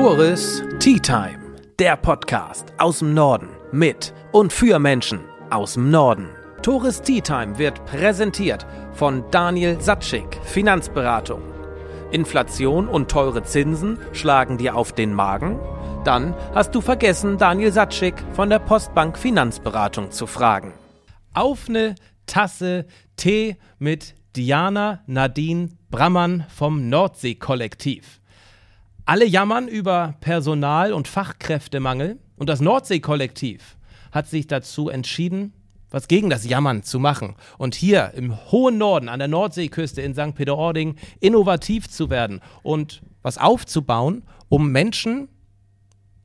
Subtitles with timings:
[0.00, 1.40] Tourist Tea Time,
[1.80, 5.18] der Podcast aus dem Norden mit und für Menschen
[5.50, 6.28] aus dem Norden.
[6.62, 11.42] Tourist Tea Time wird präsentiert von Daniel Satschik, Finanzberatung.
[12.12, 15.58] Inflation und teure Zinsen schlagen dir auf den Magen?
[16.04, 20.74] Dann hast du vergessen, Daniel Satschik von der Postbank Finanzberatung zu fragen.
[21.34, 22.86] Auf eine Tasse
[23.16, 28.20] Tee mit Diana Nadine Brammann vom Nordsee-Kollektiv.
[29.08, 33.78] Alle jammern über Personal- und Fachkräftemangel und das Nordsee-Kollektiv
[34.12, 35.54] hat sich dazu entschieden,
[35.88, 40.12] was gegen das Jammern zu machen und hier im hohen Norden an der Nordseeküste in
[40.12, 40.34] St.
[40.34, 45.28] Peter-Ording innovativ zu werden und was aufzubauen, um Menschen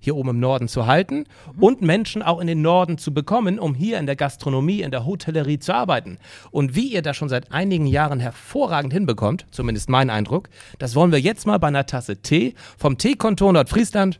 [0.03, 1.25] hier oben im Norden zu halten
[1.57, 5.05] und Menschen auch in den Norden zu bekommen, um hier in der Gastronomie, in der
[5.05, 6.17] Hotellerie zu arbeiten.
[6.51, 11.11] Und wie ihr das schon seit einigen Jahren hervorragend hinbekommt, zumindest mein Eindruck, das wollen
[11.11, 14.19] wir jetzt mal bei einer Tasse Tee vom Teekontor Nordfriesland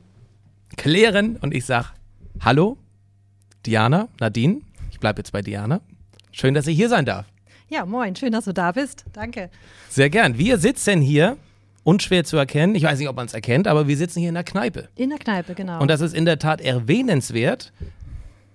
[0.77, 1.35] klären.
[1.41, 1.87] Und ich sage
[2.39, 2.77] Hallo,
[3.65, 4.61] Diana, Nadine.
[4.91, 5.81] Ich bleibe jetzt bei Diana.
[6.31, 7.25] Schön, dass ich hier sein darf.
[7.69, 9.03] Ja, moin, schön, dass du da bist.
[9.13, 9.49] Danke.
[9.89, 10.37] Sehr gern.
[10.37, 11.37] Wir sitzen hier
[11.83, 12.75] unschwer zu erkennen.
[12.75, 14.89] Ich weiß nicht, ob man es erkennt, aber wir sitzen hier in der Kneipe.
[14.95, 15.79] In der Kneipe, genau.
[15.81, 17.71] Und das ist in der Tat erwähnenswert,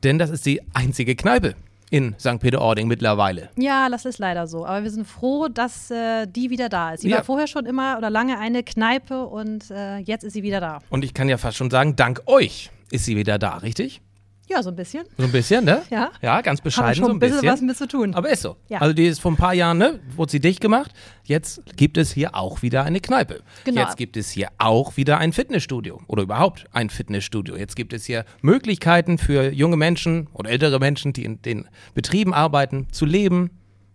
[0.05, 1.55] denn das ist die einzige Kneipe
[1.91, 2.39] in St.
[2.39, 3.49] Peter-Ording mittlerweile.
[3.57, 4.67] Ja, das ist leider so.
[4.67, 7.01] Aber wir sind froh, dass äh, die wieder da ist.
[7.01, 7.17] Sie Ja.
[7.19, 10.81] war vorher schon immer oder lange eine Kneipe und äh, jetzt ist sie wieder da.
[10.91, 14.03] Und ich kann ja fast schon sagen, dank euch ist sie wieder da, richtig?
[14.49, 15.05] Ja, so ein bisschen.
[15.19, 15.83] So ein bisschen, ne?
[15.91, 16.11] Ja.
[16.23, 17.53] Ja, ganz bescheiden schon so ein ein bisschen bisschen.
[17.53, 18.15] was mit zu tun.
[18.15, 18.57] Aber ist so.
[18.69, 18.81] Ja.
[18.81, 20.93] Also die ist vor ein paar Jahren, ne, wurde sie dicht gemacht.
[21.25, 23.43] Jetzt gibt es hier auch wieder eine Kneipe.
[23.65, 23.83] Genau.
[23.83, 27.57] Jetzt gibt es hier auch wieder ein Fitnessstudio oder überhaupt ein Fitnessstudio.
[27.57, 32.33] Jetzt gibt es hier Möglichkeiten für junge Menschen oder ältere Menschen, die in den Betrieben
[32.33, 33.51] arbeiten, zu leben,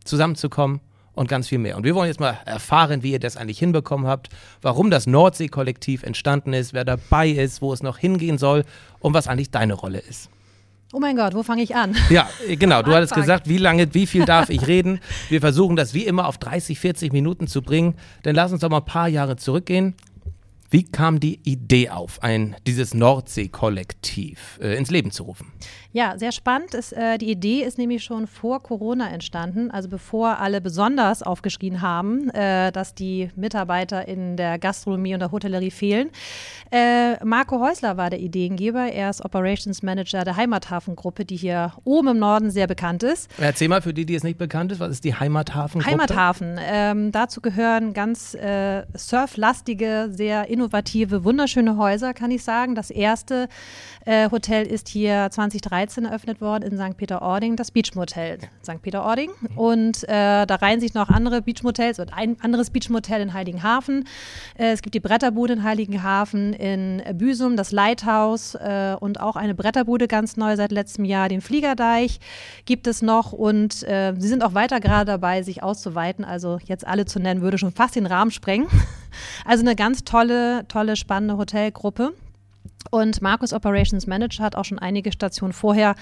[0.06, 0.82] zusammenzukommen
[1.14, 1.78] und ganz viel mehr.
[1.78, 4.30] Und wir wollen jetzt mal erfahren, wie ihr das eigentlich hinbekommen habt,
[4.62, 8.66] warum das Nordsee-Kollektiv entstanden ist, wer dabei ist, wo es noch hingehen soll
[9.00, 10.30] und was eigentlich deine Rolle ist.
[10.94, 11.96] Oh mein Gott, wo fange ich an?
[12.10, 12.82] Ja, genau.
[12.82, 15.00] Du hattest gesagt, wie lange, wie viel darf ich reden?
[15.30, 17.96] Wir versuchen das wie immer auf 30, 40 Minuten zu bringen.
[18.22, 19.96] Dann lass uns doch mal ein paar Jahre zurückgehen.
[20.74, 25.52] Wie kam die Idee auf, ein, dieses Nordsee-Kollektiv äh, ins Leben zu rufen?
[25.92, 26.74] Ja, sehr spannend.
[26.74, 31.84] Ist, äh, die Idee ist nämlich schon vor Corona entstanden, also bevor alle besonders aufgeschrien
[31.84, 36.10] haben, äh, dass die Mitarbeiter in der Gastronomie und der Hotellerie fehlen.
[36.72, 38.92] Äh, Marco Häusler war der Ideengeber.
[38.92, 43.30] Er ist Operations Manager der Heimathafengruppe, die hier oben im Norden sehr bekannt ist.
[43.38, 45.86] Erzähl mal für die, die es nicht bekannt ist, was ist die Heimathafen?
[45.86, 46.60] Heimathafen.
[46.60, 52.76] Ähm, dazu gehören ganz äh, surflastige, sehr innovative, wunderschöne Häuser, kann ich sagen.
[52.76, 53.50] Das erste
[54.06, 56.98] äh, Hotel ist hier 2013 eröffnet worden in St.
[56.98, 58.82] Peter-Ording, das Beach Motel St.
[58.82, 59.32] Peter-Ording.
[59.56, 64.08] Und äh, da reihen sich noch andere Beachmotels und ein anderes Beachmotel in Heiligenhafen.
[64.58, 69.56] Äh, es gibt die Bretterbude in Heiligenhafen, in Büsum, das Lighthouse äh, und auch eine
[69.56, 72.20] Bretterbude ganz neu seit letztem Jahr, den Fliegerdeich
[72.66, 76.26] gibt es noch und äh, sie sind auch weiter gerade dabei, sich auszuweiten.
[76.26, 78.68] Also jetzt alle zu nennen, würde schon fast den Rahmen sprengen.
[79.46, 82.14] Also eine ganz tolle, tolle, spannende Hotelgruppe.
[82.92, 85.96] Und Markus Operations Manager hat auch schon einige Stationen vorher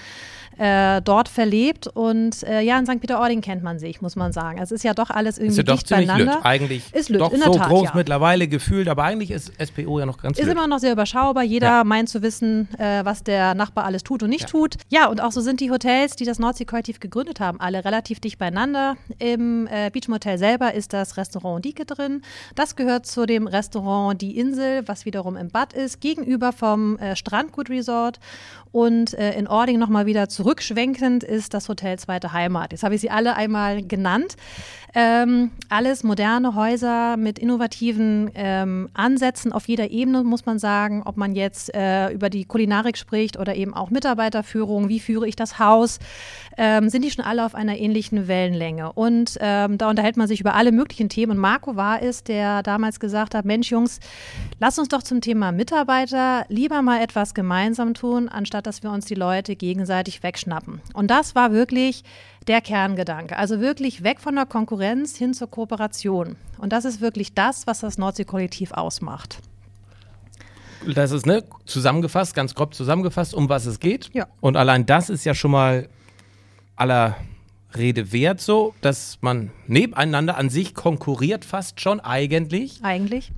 [0.58, 1.86] äh, dort verlebt.
[1.88, 3.00] Und äh, ja, in St.
[3.00, 4.58] Peter-Ording kennt man sich, muss man sagen.
[4.60, 6.24] Es ist ja doch alles irgendwie Ist ja doch dicht beieinander.
[6.36, 6.44] lütt.
[6.44, 7.92] Eigentlich Ist lütt, doch in der so Tat, groß ja.
[7.94, 10.54] mittlerweile gefühlt, aber eigentlich ist SPO ja noch ganz Ist lütt.
[10.54, 11.42] immer noch sehr überschaubar.
[11.44, 11.84] Jeder Ja.
[11.84, 14.48] meint zu wissen, äh, was der Nachbar alles tut und nicht Ja.
[14.48, 14.76] tut.
[14.88, 18.38] Ja, und auch so sind die Hotels, die das Nordsee-Kollektiv gegründet haben, alle relativ dicht
[18.38, 18.96] beieinander.
[19.18, 22.22] Im äh, Beach Motel selber ist das Restaurant Dieke drin.
[22.54, 27.16] Das gehört zu dem Restaurant Die Insel, was wiederum im Bad ist, gegenüber vom äh,
[27.16, 28.18] Strandgut Resort.
[28.70, 32.72] Und äh, in Ording nochmal wieder zurückschwenkend ist das Hotel Zweite Heimat.
[32.72, 34.36] Jetzt habe ich sie alle einmal genannt.
[34.94, 41.02] Ähm, alles moderne Häuser mit innovativen ähm, Ansätzen auf jeder Ebene, muss man sagen.
[41.06, 45.36] Ob man jetzt äh, über die Kulinarik spricht oder eben auch Mitarbeiterführung, wie führe ich
[45.36, 45.98] das Haus,
[46.56, 48.92] ähm, sind die schon alle auf einer ähnlichen Wellenlänge.
[48.92, 51.32] Und ähm, da unterhält man sich über alle möglichen Themen.
[51.32, 54.00] Und Marco war es, der damals gesagt hat, Mensch Jungs,
[54.60, 59.06] lass uns doch zum Thema Mitarbeiter lieber mal etwas gemeinsam tun, anstatt dass wir uns
[59.06, 60.80] die Leute gegenseitig wegschnappen.
[60.94, 62.04] Und das war wirklich
[62.48, 63.36] der Kerngedanke.
[63.36, 66.36] Also wirklich weg von der Konkurrenz hin zur Kooperation.
[66.58, 69.38] Und das ist wirklich das, was das Nordsee-Kollektiv ausmacht.
[70.94, 74.10] Das ist ne, zusammengefasst, ganz grob zusammengefasst, um was es geht.
[74.12, 74.26] Ja.
[74.40, 75.88] Und allein das ist ja schon mal
[76.76, 77.16] aller
[77.76, 82.80] Rede wert, so, dass man nebeneinander an sich konkurriert, fast schon eigentlich.
[82.82, 83.32] Eigentlich.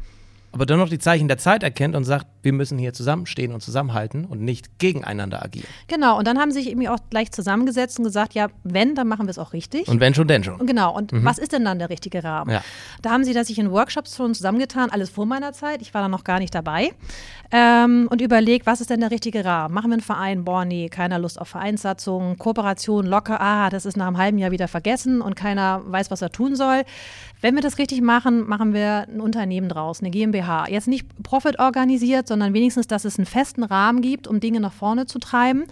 [0.54, 4.24] Aber dennoch die Zeichen der Zeit erkennt und sagt, wir müssen hier zusammenstehen und zusammenhalten
[4.24, 5.66] und nicht gegeneinander agieren.
[5.88, 9.08] Genau, und dann haben sie sich irgendwie auch gleich zusammengesetzt und gesagt, ja, wenn, dann
[9.08, 9.88] machen wir es auch richtig.
[9.88, 10.64] Und wenn schon, denn schon.
[10.64, 11.24] Genau, und mhm.
[11.24, 12.52] was ist denn dann der richtige Rahmen?
[12.52, 12.62] Ja.
[13.02, 16.02] Da haben sie das sich in Workshops schon zusammengetan, alles vor meiner Zeit, ich war
[16.02, 16.92] da noch gar nicht dabei,
[17.50, 19.74] ähm, und überlegt, was ist denn der richtige Rahmen?
[19.74, 20.44] Machen wir einen Verein?
[20.44, 24.52] Boah, nee, keiner Lust auf Vereinssatzungen, Kooperation locker, ah, das ist nach einem halben Jahr
[24.52, 26.84] wieder vergessen und keiner weiß, was er tun soll.
[27.40, 30.43] Wenn wir das richtig machen, machen wir ein Unternehmen draus, eine GmbH.
[30.68, 34.72] Jetzt nicht Profit organisiert, sondern wenigstens, dass es einen festen Rahmen gibt, um Dinge nach
[34.72, 35.64] vorne zu treiben.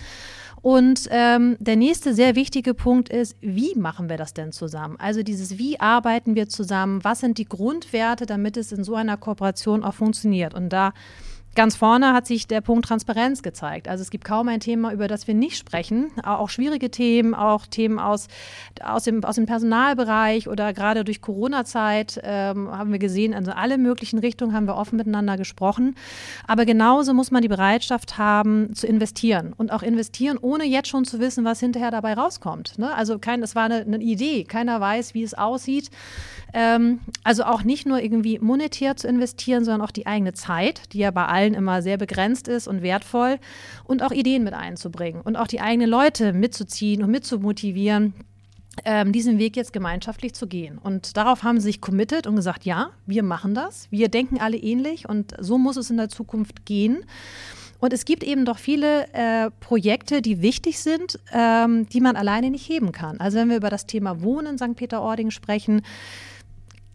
[0.63, 4.97] Und ähm, der nächste sehr wichtige Punkt ist, wie machen wir das denn zusammen?
[4.99, 7.03] Also dieses, wie arbeiten wir zusammen?
[7.03, 10.55] Was sind die Grundwerte, damit es in so einer Kooperation auch funktioniert?
[10.55, 10.93] Und da
[11.54, 13.87] Ganz vorne hat sich der Punkt Transparenz gezeigt.
[13.87, 16.10] Also es gibt kaum ein Thema, über das wir nicht sprechen.
[16.25, 18.28] Auch schwierige Themen, auch Themen aus,
[18.82, 23.76] aus, dem, aus dem Personalbereich oder gerade durch Corona-Zeit ähm, haben wir gesehen, also alle
[23.76, 25.94] möglichen Richtungen haben wir offen miteinander gesprochen.
[26.46, 31.04] Aber genauso muss man die Bereitschaft haben, zu investieren und auch investieren, ohne jetzt schon
[31.04, 32.78] zu wissen, was hinterher dabei rauskommt.
[32.78, 32.94] Ne?
[32.94, 35.90] Also kein, es war eine, eine Idee, keiner weiß, wie es aussieht.
[36.52, 40.99] Ähm, also auch nicht nur irgendwie monetär zu investieren, sondern auch die eigene Zeit, die
[40.99, 43.38] ja bei allen immer sehr begrenzt ist und wertvoll,
[43.84, 48.14] und auch Ideen mit einzubringen und auch die eigenen Leute mitzuziehen und mitzumotivieren.
[48.87, 50.78] Ähm, diesen Weg jetzt gemeinschaftlich zu gehen.
[50.78, 54.56] Und darauf haben sie sich committed und gesagt, ja, wir machen das, wir denken alle
[54.56, 57.04] ähnlich und so muss es in der Zukunft gehen.
[57.81, 62.49] Und es gibt eben doch viele äh, Projekte, die wichtig sind, ähm, die man alleine
[62.49, 63.20] nicht heben kann.
[63.20, 64.76] Also wenn wir über das Thema Wohnen in St.
[64.76, 65.82] Peter-Ording sprechen,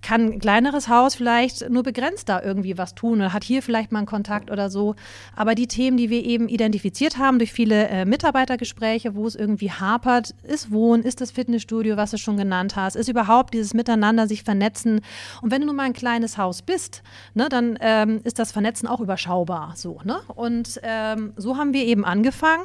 [0.07, 3.91] kann ein kleineres Haus vielleicht nur begrenzt da irgendwie was tun oder hat hier vielleicht
[3.91, 4.95] mal einen Kontakt oder so.
[5.35, 9.69] Aber die Themen, die wir eben identifiziert haben durch viele äh, Mitarbeitergespräche, wo es irgendwie
[9.69, 14.29] hapert, ist Wohnen, ist das Fitnessstudio, was du schon genannt hast, ist überhaupt dieses Miteinander
[14.29, 15.01] sich vernetzen.
[15.41, 18.87] Und wenn du nun mal ein kleines Haus bist, ne, dann ähm, ist das Vernetzen
[18.87, 19.73] auch überschaubar.
[19.75, 20.19] So, ne?
[20.35, 22.63] Und ähm, so haben wir eben angefangen,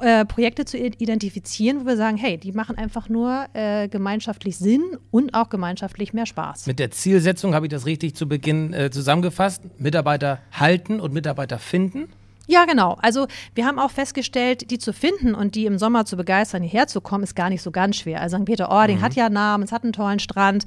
[0.00, 4.82] äh, Projekte zu identifizieren, wo wir sagen, hey, die machen einfach nur äh, gemeinschaftlich Sinn
[5.12, 6.66] und auch gemeinschaftlich mehr Spaß.
[6.66, 9.62] Mit der Zielsetzung habe ich das richtig zu Beginn äh, zusammengefasst.
[9.78, 12.08] Mitarbeiter halten und Mitarbeiter finden.
[12.50, 12.98] Ja, genau.
[13.00, 16.88] Also wir haben auch festgestellt, die zu finden und die im Sommer zu begeistern, hierher
[16.88, 18.20] zu kommen, ist gar nicht so ganz schwer.
[18.20, 18.44] Also St.
[18.44, 19.02] Peter-Ording mhm.
[19.02, 20.64] hat ja Namen, es hat einen tollen Strand.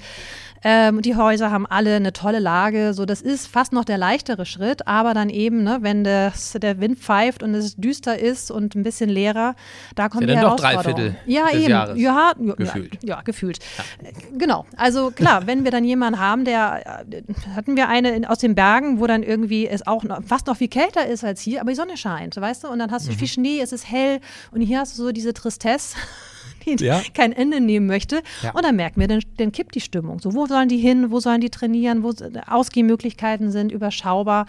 [0.66, 2.94] Ähm, die Häuser haben alle eine tolle Lage.
[2.94, 6.80] So, das ist fast noch der leichtere Schritt, aber dann eben, ne, wenn das, der
[6.80, 9.54] Wind pfeift und es düster ist und ein bisschen leerer,
[9.94, 11.70] da kommt ja die dann doch drei Viertel ja, des eben.
[11.70, 12.00] Jahres.
[12.00, 12.94] Ja, ja, gefühlt.
[13.02, 13.58] Ja, ja gefühlt.
[13.76, 14.10] Ja.
[14.38, 14.64] Genau.
[14.78, 17.22] Also klar, wenn wir dann jemanden haben, der äh,
[17.54, 20.56] hatten wir eine in, aus den Bergen, wo dann irgendwie es auch noch, fast noch
[20.56, 22.68] viel kälter ist als hier, aber die Sonne scheint, weißt du?
[22.68, 23.16] Und dann hast du mhm.
[23.16, 24.20] viel Schnee, es ist hell
[24.52, 25.96] und hier hast du so diese Tristesse
[26.66, 27.02] die ja.
[27.12, 28.22] kein Ende nehmen möchte.
[28.42, 28.52] Ja.
[28.52, 30.20] Und dann merken wir, dann, dann kippt die Stimmung.
[30.20, 31.10] So, wo sollen die hin?
[31.10, 32.02] Wo sollen die trainieren?
[32.02, 32.12] Wo
[32.46, 34.46] Ausgehmöglichkeiten sind überschaubar?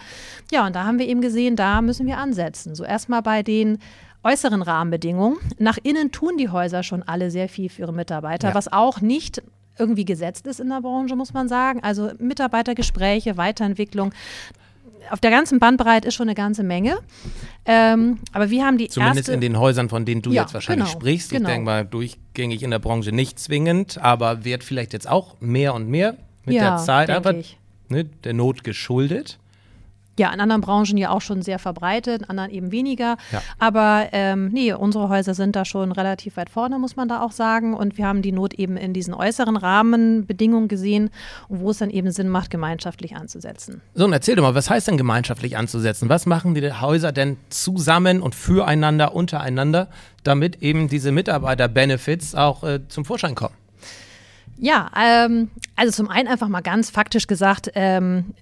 [0.50, 2.74] Ja, und da haben wir eben gesehen, da müssen wir ansetzen.
[2.74, 3.78] So erstmal bei den
[4.22, 5.38] äußeren Rahmenbedingungen.
[5.58, 8.54] Nach innen tun die Häuser schon alle sehr viel für ihre Mitarbeiter, ja.
[8.54, 9.42] was auch nicht
[9.78, 11.80] irgendwie gesetzt ist in der Branche, muss man sagen.
[11.82, 14.12] Also Mitarbeitergespräche, Weiterentwicklung
[15.10, 16.98] auf der ganzen Bandbreite ist schon eine ganze Menge.
[17.64, 20.88] Ähm, aber wir haben die Zumindest in den Häusern, von denen du ja, jetzt wahrscheinlich
[20.88, 21.30] genau, sprichst.
[21.30, 21.48] Genau.
[21.48, 25.74] Ich denke mal, durchgängig in der Branche nicht zwingend, aber wird vielleicht jetzt auch mehr
[25.74, 27.34] und mehr mit ja, der Zeit einfach
[27.88, 29.38] ne, der Not geschuldet.
[30.18, 33.16] Ja, in anderen Branchen ja auch schon sehr verbreitet, in anderen eben weniger.
[33.32, 33.42] Ja.
[33.58, 37.32] Aber ähm, nee, unsere Häuser sind da schon relativ weit vorne, muss man da auch
[37.32, 37.74] sagen.
[37.74, 41.10] Und wir haben die Not eben in diesen äußeren Rahmenbedingungen gesehen,
[41.48, 43.82] wo es dann eben Sinn macht, gemeinschaftlich anzusetzen.
[43.94, 46.08] So, und erzähl doch mal, was heißt denn gemeinschaftlich anzusetzen?
[46.08, 49.88] Was machen die Häuser denn zusammen und füreinander, untereinander,
[50.24, 53.54] damit eben diese Mitarbeiter-Benefits auch äh, zum Vorschein kommen?
[54.58, 58.34] Ja, ähm, also zum einen einfach mal ganz faktisch gesagt, ähm,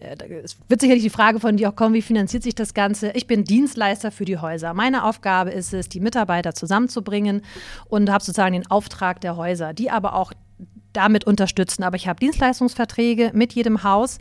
[0.45, 3.11] es wird sicherlich die Frage von dir auch kommen, wie finanziert sich das Ganze?
[3.13, 4.75] Ich bin Dienstleister für die Häuser.
[4.75, 7.43] Meine Aufgabe ist es, die Mitarbeiter zusammenzubringen
[7.89, 10.33] und habe sozusagen den Auftrag der Häuser, die aber auch
[10.93, 11.83] damit unterstützen.
[11.83, 14.19] Aber ich habe Dienstleistungsverträge mit jedem Haus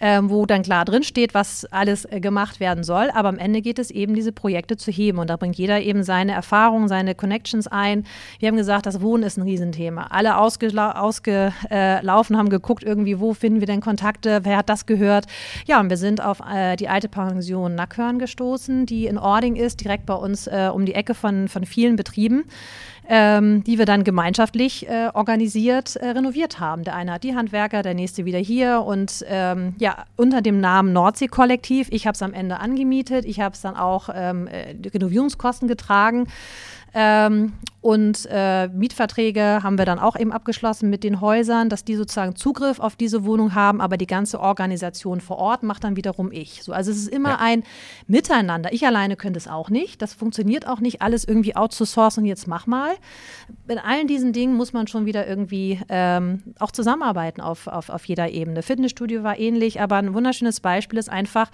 [0.00, 3.10] ähm, wo dann klar drin steht, was alles äh, gemacht werden soll.
[3.14, 5.18] Aber am Ende geht es eben, diese Projekte zu heben.
[5.18, 8.04] Und da bringt jeder eben seine Erfahrungen, seine Connections ein.
[8.38, 10.08] Wir haben gesagt, das Wohnen ist ein Riesenthema.
[10.10, 14.86] Alle ausgelaufen ausge, äh, haben geguckt, irgendwie, wo finden wir denn Kontakte, wer hat das
[14.86, 15.26] gehört.
[15.66, 19.82] Ja, und wir sind auf äh, die alte Pension Nackhörn gestoßen, die in Ording ist,
[19.82, 22.44] direkt bei uns äh, um die Ecke von, von vielen Betrieben
[23.08, 26.84] ähm, die wir dann gemeinschaftlich äh, organisiert äh, renoviert haben.
[26.84, 30.92] Der eine hat die Handwerker, der nächste wieder hier und ähm, ja, unter dem Namen
[30.92, 31.88] Nordsee-Kollektiv.
[31.90, 36.28] Ich habe es am Ende angemietet, ich habe es dann auch ähm, äh, Renovierungskosten getragen.
[37.80, 42.34] Und äh, Mietverträge haben wir dann auch eben abgeschlossen mit den Häusern, dass die sozusagen
[42.34, 46.64] Zugriff auf diese Wohnung haben, aber die ganze Organisation vor Ort macht dann wiederum ich.
[46.64, 47.38] So, also es ist immer ja.
[47.40, 47.62] ein
[48.08, 48.72] Miteinander.
[48.72, 50.02] Ich alleine könnte es auch nicht.
[50.02, 52.94] Das funktioniert auch nicht, alles irgendwie outzusourcen, jetzt mach mal.
[53.68, 58.04] In allen diesen Dingen muss man schon wieder irgendwie ähm, auch zusammenarbeiten auf, auf, auf
[58.06, 58.62] jeder Ebene.
[58.62, 61.48] Fitnessstudio war ähnlich, aber ein wunderschönes Beispiel ist einfach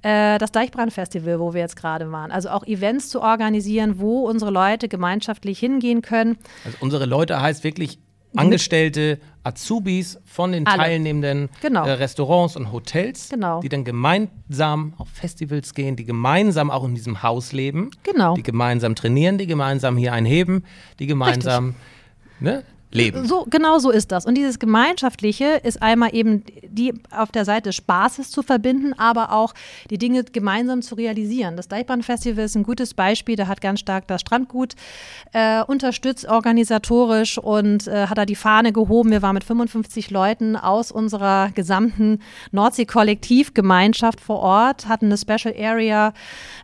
[0.00, 2.32] äh, das Deichbrandfestival, wo wir jetzt gerade waren.
[2.32, 6.38] Also auch Events zu organisieren, wo unsere Leute gemeinschaftlich hingehen können.
[6.64, 7.98] Also unsere Leute heißt wirklich
[8.36, 10.82] Angestellte, Azubis von den Alle.
[10.82, 11.86] teilnehmenden genau.
[11.86, 13.60] äh, Restaurants und Hotels, genau.
[13.60, 18.34] die dann gemeinsam auf Festivals gehen, die gemeinsam auch in diesem Haus leben, genau.
[18.34, 20.64] die gemeinsam trainieren, die gemeinsam hier einheben,
[20.98, 21.74] die gemeinsam
[22.40, 23.26] ne, leben.
[23.26, 24.26] So, genau so ist das.
[24.26, 29.32] Und dieses Gemeinschaftliche ist einmal eben die auf der Seite des Spaßes zu verbinden, aber
[29.32, 29.54] auch
[29.90, 31.56] die Dinge gemeinsam zu realisieren.
[31.56, 33.36] Das Deichbrand-Festival ist ein gutes Beispiel.
[33.36, 34.74] Da hat ganz stark das Strandgut
[35.32, 39.10] äh, unterstützt, organisatorisch und äh, hat da die Fahne gehoben.
[39.10, 42.20] Wir waren mit 55 Leuten aus unserer gesamten
[42.52, 46.12] Nordsee-Kollektivgemeinschaft vor Ort, hatten eine Special Area.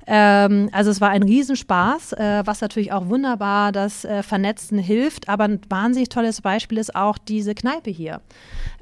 [0.07, 5.29] Ähm, also es war ein Riesenspaß, äh, was natürlich auch wunderbar das äh, Vernetzen hilft,
[5.29, 8.21] aber ein wahnsinnig tolles Beispiel ist auch diese Kneipe hier.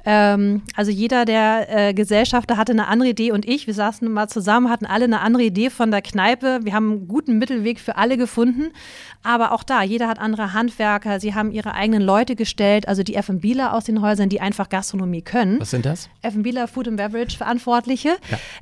[0.05, 4.27] Ähm, also jeder der äh, Gesellschafter hatte eine andere Idee und ich, wir saßen mal
[4.27, 6.59] zusammen, hatten alle eine andere Idee von der Kneipe.
[6.63, 8.71] Wir haben einen guten Mittelweg für alle gefunden.
[9.23, 13.15] Aber auch da, jeder hat andere Handwerker, sie haben ihre eigenen Leute gestellt, also die
[13.15, 15.59] F&Bler aus den Häusern, die einfach Gastronomie können.
[15.59, 16.09] Was sind das?
[16.23, 18.17] F&Bler, Food and Beverage Verantwortliche.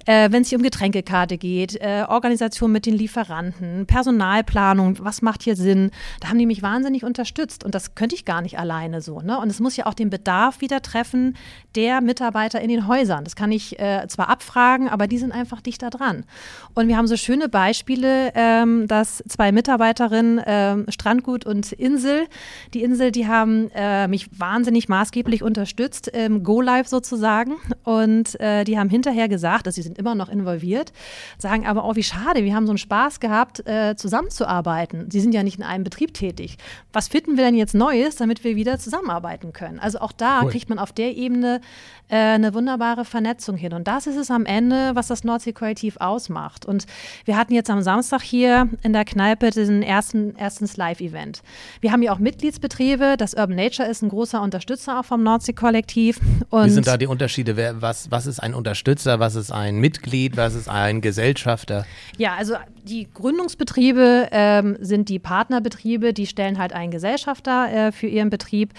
[0.05, 0.25] Ja.
[0.25, 5.43] Äh, Wenn es hier um Getränkekarte geht, äh, Organisation mit den Lieferanten, Personalplanung, was macht
[5.43, 5.91] hier Sinn?
[6.19, 9.21] Da haben die mich wahnsinnig unterstützt und das könnte ich gar nicht alleine so.
[9.21, 9.39] Ne?
[9.39, 11.37] Und es muss ja auch den Bedarf wieder treffen,
[11.75, 13.23] der Mitarbeiter in den Häusern.
[13.23, 16.25] Das kann ich äh, zwar abfragen, aber die sind einfach dichter dran.
[16.73, 22.27] Und wir haben so schöne Beispiele, ähm, dass zwei Mitarbeiterinnen, ähm, Strandgut und Insel,
[22.73, 27.55] die Insel, die haben äh, mich wahnsinnig maßgeblich unterstützt, im Go-Live sozusagen.
[27.83, 30.91] Und äh, die haben hinterher gesagt, dass sie sind immer noch involviert,
[31.37, 35.11] sagen aber, oh, wie schade, wir haben so einen Spaß gehabt, äh, zusammenzuarbeiten.
[35.11, 36.57] Sie sind ja nicht in einem Betrieb tätig.
[36.93, 39.79] Was finden wir denn jetzt Neues, damit wir wieder zusammenarbeiten können?
[39.79, 40.51] Also auch da cool.
[40.51, 41.61] kriegt man auf der Ebene
[42.09, 43.73] äh, eine wunderbare Vernetzung hin.
[43.73, 46.65] Und das ist es am Ende, was das Nordsee-Kollektiv ausmacht.
[46.65, 46.85] Und
[47.25, 51.43] wir hatten jetzt am Samstag hier in der Kneipe den ersten, erstens Live-Event.
[51.81, 53.15] Wir haben ja auch Mitgliedsbetriebe.
[53.17, 56.19] Das Urban Nature ist ein großer Unterstützer auch vom Nordsee-Kollektiv.
[56.51, 57.79] Wie sind da die Unterschiede?
[57.79, 59.19] Was, was ist ein Unterstützer?
[59.19, 60.35] Was ist ein Mitglied?
[60.35, 61.85] Was ist ein Gesellschafter?
[62.17, 68.07] Ja, also die Gründungsbetriebe ähm, sind die Partnerbetriebe, die stellen halt einen Gesellschafter äh, für
[68.07, 68.73] ihren Betrieb.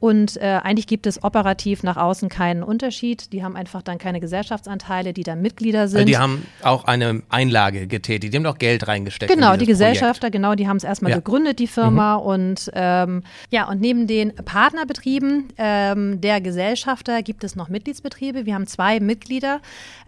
[0.00, 3.32] Und äh, eigentlich gibt es operativ nach außen keinen Unterschied.
[3.32, 6.08] Die haben einfach dann keine Gesellschaftsanteile, die dann Mitglieder sind.
[6.08, 9.32] Die haben auch eine Einlage getätigt, die haben doch Geld reingesteckt.
[9.32, 10.32] Genau, die Gesellschafter, Projekt.
[10.32, 11.16] genau, die haben es erstmal ja.
[11.18, 12.18] gegründet, die Firma.
[12.18, 12.22] Mhm.
[12.22, 18.46] Und ähm, ja, und neben den Partnerbetrieben ähm, der Gesellschafter gibt es noch Mitgliedsbetriebe.
[18.46, 19.60] Wir haben zwei Mitglieder.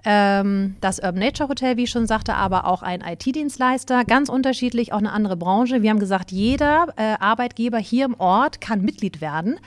[0.04, 4.92] Ähm, das Urban Nature Hotel, wie ich schon sagte, aber auch ein IT-Dienstleister, ganz unterschiedlich,
[4.92, 5.82] auch eine andere Branche.
[5.82, 9.58] Wir haben gesagt, jeder äh, Arbeitgeber hier im Ort kann Mitglied werden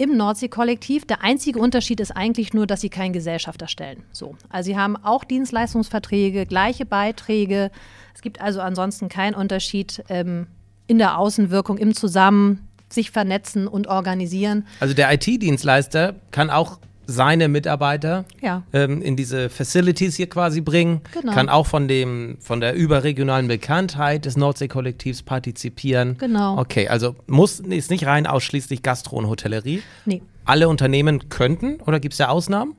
[0.00, 1.04] im Nordsee-Kollektiv.
[1.04, 4.02] Der einzige Unterschied ist eigentlich nur, dass sie keinen Gesellschafter stellen.
[4.12, 4.34] So.
[4.48, 7.70] Also sie haben auch Dienstleistungsverträge, gleiche Beiträge.
[8.14, 10.46] Es gibt also ansonsten keinen Unterschied ähm,
[10.86, 14.66] in der Außenwirkung, im Zusammen sich vernetzen und organisieren.
[14.80, 16.78] Also der IT-Dienstleister kann auch
[17.10, 18.62] seine Mitarbeiter ja.
[18.72, 21.32] ähm, in diese Facilities hier quasi bringen, genau.
[21.32, 26.16] kann auch von dem von der überregionalen Bekanntheit des Nordsee-Kollektivs partizipieren.
[26.18, 26.58] Genau.
[26.58, 29.82] Okay, also muss ist nicht rein ausschließlich Gastro und Hotellerie.
[30.04, 30.22] Nee.
[30.44, 32.74] Alle Unternehmen könnten oder gibt es da Ausnahmen?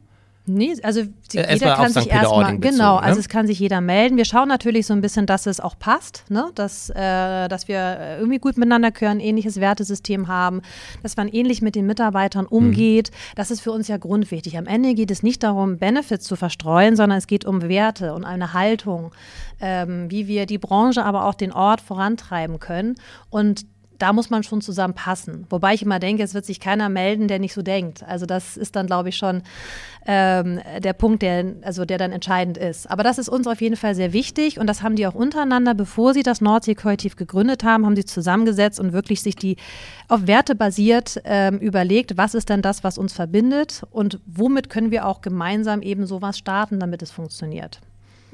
[0.47, 3.03] Nee, also sie, äh, jeder kann sich erstmal, genau, ne?
[3.03, 4.17] also es kann sich jeder melden.
[4.17, 6.49] Wir schauen natürlich so ein bisschen, dass es auch passt, ne?
[6.55, 10.61] dass, äh, dass wir irgendwie gut miteinander können, ähnliches Wertesystem haben,
[11.03, 13.11] dass man ähnlich mit den Mitarbeitern umgeht.
[13.11, 13.35] Mhm.
[13.35, 14.57] Das ist für uns ja grundwichtig.
[14.57, 18.25] Am Ende geht es nicht darum, Benefits zu verstreuen, sondern es geht um Werte und
[18.25, 19.11] eine Haltung,
[19.59, 22.95] ähm, wie wir die Branche, aber auch den Ort vorantreiben können.
[23.29, 23.65] Und
[24.01, 25.45] da muss man schon zusammenpassen.
[25.49, 28.03] Wobei ich immer denke, es wird sich keiner melden, der nicht so denkt.
[28.03, 29.43] Also das ist dann, glaube ich, schon
[30.07, 32.89] ähm, der Punkt, der, also der dann entscheidend ist.
[32.89, 35.73] Aber das ist uns auf jeden Fall sehr wichtig und das haben die auch untereinander,
[35.73, 39.57] bevor sie das Nordsee-Kollektiv gegründet haben, haben sie zusammengesetzt und wirklich sich die
[40.07, 44.91] auf Werte basiert ähm, überlegt, was ist denn das, was uns verbindet und womit können
[44.91, 47.81] wir auch gemeinsam eben sowas starten, damit es funktioniert.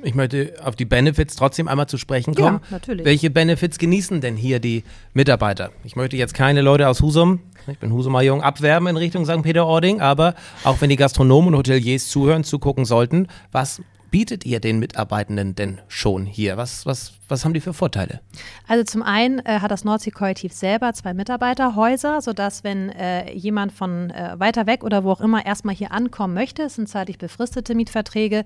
[0.04, 2.60] Ich möchte auf die Benefits trotzdem einmal zu sprechen kommen.
[2.64, 3.06] Ja, natürlich.
[3.06, 5.72] Welche Benefits genießen denn hier die Mitarbeiter?
[5.84, 9.42] Ich möchte jetzt keine Leute aus Husum, ich bin Husumer Jung, abwerben in Richtung St.
[9.42, 14.80] Peter-Ording, aber auch wenn die Gastronomen und Hoteliers zuhören, zugucken sollten, was bietet ihr den
[14.80, 16.58] Mitarbeitenden denn schon hier?
[16.58, 18.22] Was, was, was haben die für Vorteile?
[18.68, 24.10] Also zum einen äh, hat das Nordsee-Kollektiv selber zwei Mitarbeiterhäuser, sodass wenn äh, jemand von
[24.10, 27.76] äh, weiter weg oder wo auch immer erstmal hier ankommen möchte, es sind zeitlich befristete
[27.76, 28.46] Mietverträge,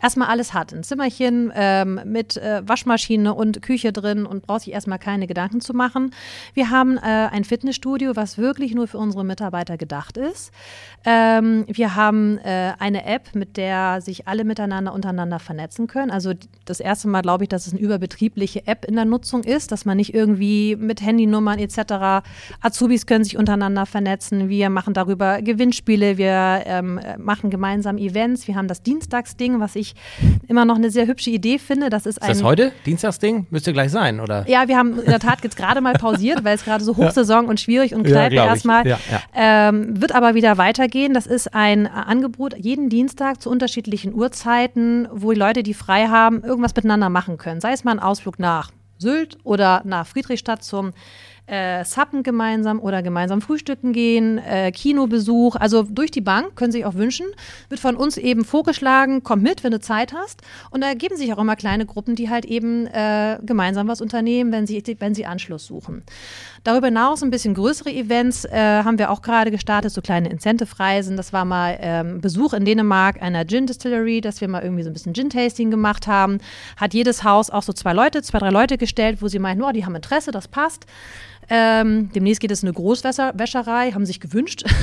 [0.00, 0.72] erstmal alles hat.
[0.72, 5.60] Ein Zimmerchen ähm, mit äh, Waschmaschine und Küche drin und braucht sich erstmal keine Gedanken
[5.60, 6.14] zu machen.
[6.54, 10.52] Wir haben äh, ein Fitnessstudio, was wirklich nur für unsere Mitarbeiter gedacht ist.
[11.04, 16.10] Ähm, wir haben äh, eine App, mit der sich alle miteinander untereinander vernetzen können.
[16.10, 16.34] Also
[16.66, 19.84] das erste Mal glaube ich, dass es eine überbetriebliche App in der Nutzung ist, dass
[19.86, 22.22] man nicht irgendwie mit Handynummern etc.
[22.60, 24.48] Azubis können sich untereinander vernetzen.
[24.48, 28.46] Wir machen darüber Gewinnspiele, wir ähm, machen gemeinsam Events.
[28.46, 29.94] Wir haben das Dienstagsding, was ich
[30.48, 31.88] immer noch eine sehr hübsche Idee finde.
[31.88, 32.72] Das ist, ist das heute?
[32.84, 33.46] Dienstagsding?
[33.50, 34.46] Müsste gleich sein, oder?
[34.48, 37.44] Ja, wir haben in der Tat jetzt gerade mal pausiert, weil es gerade so Hochsaison
[37.44, 37.50] ja.
[37.50, 38.86] und schwierig und Kneipe ja, erstmal.
[38.86, 38.98] Ja,
[39.34, 41.14] ähm, wird aber wieder weitergehen.
[41.14, 46.42] Das ist ein Angebot jeden Dienstag zu unterschiedlichen Uhrzeiten, wo die Leute, die frei haben,
[46.42, 47.60] irgendwas miteinander machen können.
[47.60, 50.92] Sei es mal ein Ausflug nach Sylt oder nach Friedrichstadt zum
[51.50, 56.78] äh, Suppen gemeinsam oder gemeinsam frühstücken gehen, äh, Kinobesuch, also durch die Bank, können Sie
[56.78, 57.26] sich auch wünschen,
[57.68, 60.42] wird von uns eben vorgeschlagen, komm mit, wenn du Zeit hast.
[60.70, 64.52] Und da ergeben sich auch immer kleine Gruppen, die halt eben äh, gemeinsam was unternehmen,
[64.52, 66.04] wenn sie, wenn sie Anschluss suchen.
[66.62, 71.16] Darüber hinaus ein bisschen größere Events äh, haben wir auch gerade gestartet, so kleine Incentive-Reisen.
[71.16, 74.92] Das war mal ähm, Besuch in Dänemark einer Gin-Distillery, dass wir mal irgendwie so ein
[74.92, 76.38] bisschen Gin-Tasting gemacht haben.
[76.76, 79.72] Hat jedes Haus auch so zwei Leute, zwei, drei Leute gestellt, wo sie meinten, oh,
[79.72, 80.84] die haben Interesse, das passt.
[81.50, 84.64] Ähm, demnächst geht es in eine Großwäscherei, haben sich gewünscht.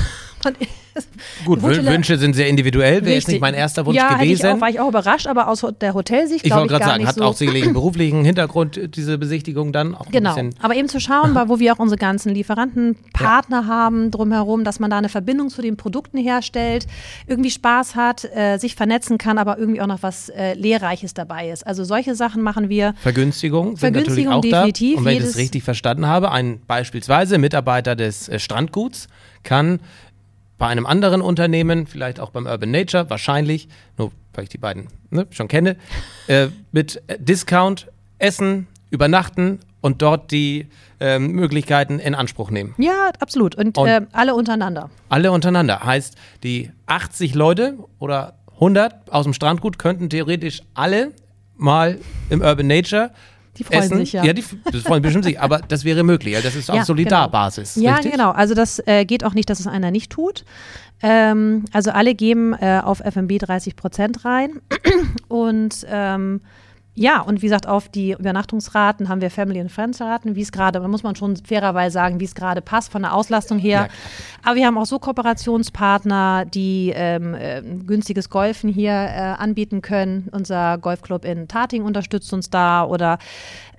[1.44, 4.46] Gut, Wünsche sind sehr individuell, wäre jetzt nicht mein erster Wunsch ja, gewesen.
[4.46, 7.20] Ja, war ich auch überrascht, aber aus der Hotelsicht ich glaube ich gerade sagen, hat
[7.20, 9.94] auch sicherlich einen beruflichen Hintergrund, äh, diese Besichtigung dann.
[9.94, 13.66] Auch genau, aber eben zu schauen, wo wir auch unsere ganzen Lieferantenpartner ja.
[13.66, 16.86] haben drumherum, dass man da eine Verbindung zu den Produkten herstellt,
[17.26, 21.50] irgendwie Spaß hat, äh, sich vernetzen kann, aber irgendwie auch noch was äh, Lehrreiches dabei
[21.50, 21.66] ist.
[21.66, 22.94] Also solche Sachen machen wir.
[23.00, 24.94] Vergünstigung sind Vergünstigung natürlich auch definitiv.
[24.94, 24.98] da.
[24.98, 29.08] Und wenn ich das richtig verstanden habe, ein beispielsweise Mitarbeiter des äh, Strandguts
[29.42, 29.80] kann
[30.58, 34.88] bei einem anderen Unternehmen, vielleicht auch beim Urban Nature, wahrscheinlich, nur weil ich die beiden
[35.10, 35.76] ne, schon kenne,
[36.26, 37.88] äh, mit Discount
[38.18, 40.66] essen, übernachten und dort die
[41.00, 42.74] äh, Möglichkeiten in Anspruch nehmen.
[42.78, 43.54] Ja, absolut.
[43.54, 44.90] Und, und äh, alle untereinander.
[45.08, 45.84] Alle untereinander.
[45.84, 51.12] Heißt, die 80 Leute oder 100 aus dem Strandgut könnten theoretisch alle
[51.56, 51.98] mal
[52.30, 53.10] im Urban Nature
[53.58, 53.98] die freuen Essen.
[53.98, 54.24] sich ja.
[54.24, 56.36] Ja, die das freuen bestimmt sich, aber das wäre möglich.
[56.42, 57.74] Das ist auf ja, Solidarbasis.
[57.74, 57.86] Genau.
[57.86, 58.12] Ja, richtig?
[58.12, 58.30] genau.
[58.30, 60.44] Also das äh, geht auch nicht, dass es einer nicht tut.
[61.02, 64.60] Ähm, also alle geben äh, auf FMB 30 Prozent rein
[65.28, 66.40] und ähm,
[66.98, 70.50] ja, und wie gesagt, auf die Übernachtungsraten haben wir Family and Friends Raten, wie es
[70.50, 73.88] gerade, da muss man schon fairerweise sagen, wie es gerade passt von der Auslastung her.
[73.88, 73.88] Ja,
[74.42, 80.28] Aber wir haben auch so Kooperationspartner, die ähm, äh, günstiges Golfen hier äh, anbieten können.
[80.32, 83.18] Unser Golfclub in Tating unterstützt uns da oder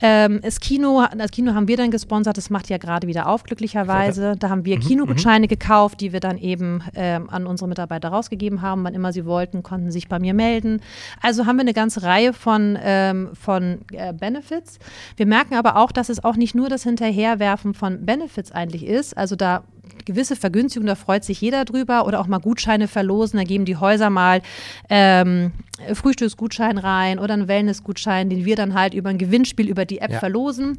[0.02, 3.44] ähm, das Kino, das Kino haben wir dann gesponsert, das macht ja gerade wieder auf,
[3.44, 4.36] glücklicherweise.
[4.38, 5.50] Da haben wir mhm, Kinogutscheine mhm.
[5.50, 8.84] gekauft, die wir dann eben ähm, an unsere Mitarbeiter rausgegeben haben.
[8.84, 10.82] Wann immer sie wollten, konnten sich bei mir melden.
[11.22, 14.80] Also haben wir eine ganze Reihe von, ähm, von äh, Benefits.
[15.18, 19.18] Wir merken aber auch, dass es auch nicht nur das Hinterherwerfen von Benefits eigentlich ist.
[19.18, 19.64] Also da
[20.06, 23.78] gewisse Vergünstigung, da freut sich jeder drüber oder auch mal Gutscheine verlosen, da geben die
[23.78, 24.42] Häuser mal
[24.90, 25.52] ähm,
[25.94, 30.12] Frühstücksgutschein rein oder einen Wellnessgutschein, den wir dann halt über ein Gewinnspiel über die App
[30.12, 30.20] ja.
[30.20, 30.78] verlosen,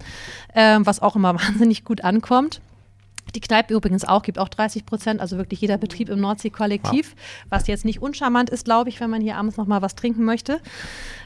[0.54, 2.60] ähm, was auch immer wahnsinnig gut ankommt.
[3.34, 7.46] Die Kneipe übrigens auch, gibt auch 30 Prozent, also wirklich jeder Betrieb im Nordsee-Kollektiv, wow.
[7.50, 10.60] was jetzt nicht uncharmant ist, glaube ich, wenn man hier abends nochmal was trinken möchte.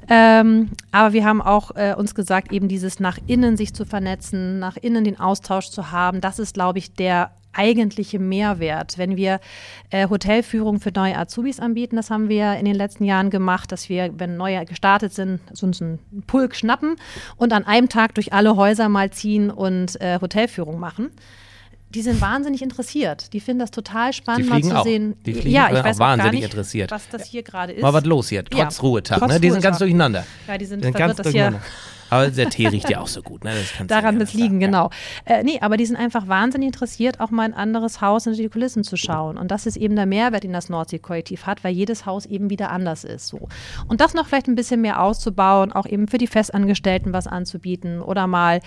[0.08, 4.58] Ähm, aber wir haben auch äh, uns gesagt, eben dieses nach innen sich zu vernetzen,
[4.58, 8.98] nach innen den Austausch zu haben, das ist, glaube ich, der eigentliche Mehrwert.
[8.98, 9.40] Wenn wir
[9.90, 13.88] äh, Hotelführung für neue Azubis anbieten, das haben wir in den letzten Jahren gemacht, dass
[13.88, 16.96] wir, wenn neue gestartet sind, uns einen Pulk schnappen
[17.36, 21.10] und an einem Tag durch alle Häuser mal ziehen und äh, Hotelführung machen
[21.94, 23.32] die sind wahnsinnig interessiert.
[23.32, 24.84] Die finden das total spannend, mal zu auch.
[24.84, 25.14] sehen.
[25.24, 26.90] Die fliegen ja, ich weiß wahnsinnig nicht, interessiert.
[26.90, 27.82] was das hier gerade ist.
[27.82, 28.82] Mal was los hier, trotz ja.
[28.82, 29.18] Ruhetag.
[29.20, 29.40] Trotz ne?
[29.40, 30.26] Die sind ganz durcheinander.
[30.48, 31.60] Ja, die sind, die sind ganz durcheinander.
[32.14, 33.42] Aber der Tee riecht ja auch so gut.
[33.42, 33.52] Ne?
[33.88, 34.90] Daran wird liegen, genau.
[35.24, 38.48] Äh, nee, aber die sind einfach wahnsinnig interessiert, auch mal ein anderes Haus hinter die
[38.48, 39.36] Kulissen zu schauen.
[39.36, 42.70] Und das ist eben der Mehrwert, den das Nordsee-Kollektiv hat, weil jedes Haus eben wieder
[42.70, 43.26] anders ist.
[43.26, 43.48] So.
[43.88, 48.00] Und das noch vielleicht ein bisschen mehr auszubauen, auch eben für die Festangestellten was anzubieten
[48.00, 48.60] oder mal,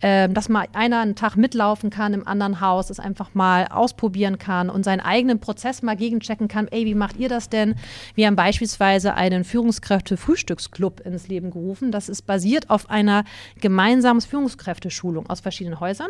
[0.00, 4.38] äh, dass mal einer einen Tag mitlaufen kann im anderen Haus, das einfach mal ausprobieren
[4.38, 6.68] kann und seinen eigenen Prozess mal gegenchecken kann.
[6.68, 7.74] Ey, wie macht ihr das denn?
[8.14, 11.92] Wir haben beispielsweise einen Führungskräfte-Frühstücksclub ins Leben gerufen.
[11.92, 13.24] Das ist basiert auf einer
[13.60, 16.08] gemeinsamen Führungskräfteschulung aus verschiedenen Häusern.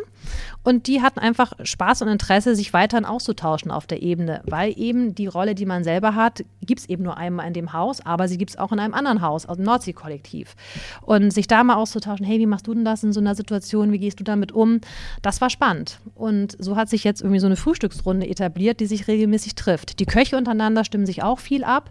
[0.63, 5.15] Und die hatten einfach Spaß und Interesse, sich weiterhin auszutauschen auf der Ebene, weil eben
[5.15, 8.27] die Rolle, die man selber hat, gibt es eben nur einmal in dem Haus, aber
[8.27, 10.55] sie gibt es auch in einem anderen Haus, aus dem Nordsee-Kollektiv.
[11.01, 13.91] Und sich da mal auszutauschen, hey, wie machst du denn das in so einer Situation,
[13.91, 14.79] wie gehst du damit um,
[15.23, 15.99] das war spannend.
[16.13, 19.99] Und so hat sich jetzt irgendwie so eine Frühstücksrunde etabliert, die sich regelmäßig trifft.
[19.99, 21.89] Die Köche untereinander stimmen sich auch viel ab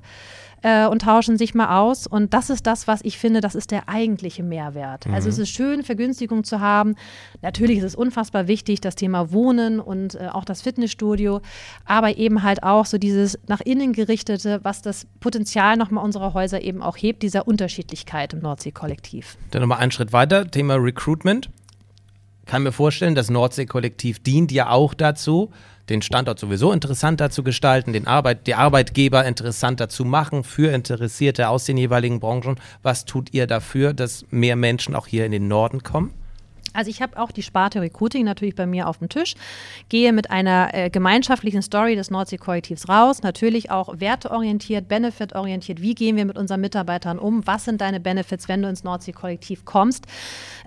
[0.64, 2.06] äh, und tauschen sich mal aus.
[2.06, 5.06] Und das ist das, was ich finde, das ist der eigentliche Mehrwert.
[5.06, 5.14] Mhm.
[5.14, 6.96] Also es ist schön, Vergünstigung zu haben.
[7.42, 11.42] Natürlich ist es unfassbar wichtig, das Thema Wohnen und äh, auch das Fitnessstudio,
[11.84, 16.62] aber eben halt auch so dieses nach innen gerichtete, was das Potenzial nochmal unserer Häuser
[16.62, 19.36] eben auch hebt, dieser Unterschiedlichkeit im Nordsee-Kollektiv.
[19.50, 21.50] Dann nochmal einen Schritt weiter, Thema Recruitment.
[22.46, 25.50] Kann mir vorstellen, das Nordsee-Kollektiv dient ja auch dazu,
[25.88, 31.48] den Standort sowieso interessanter zu gestalten, den Arbeit, die Arbeitgeber interessanter zu machen für Interessierte
[31.48, 32.56] aus den jeweiligen Branchen.
[32.82, 36.12] Was tut ihr dafür, dass mehr Menschen auch hier in den Norden kommen?
[36.74, 39.34] Also ich habe auch die Sparte Recruiting natürlich bei mir auf dem Tisch,
[39.88, 46.16] gehe mit einer äh, gemeinschaftlichen Story des Nordsee-Kollektivs raus, natürlich auch werteorientiert, benefitorientiert, wie gehen
[46.16, 50.06] wir mit unseren Mitarbeitern um, was sind deine Benefits, wenn du ins Nordsee-Kollektiv kommst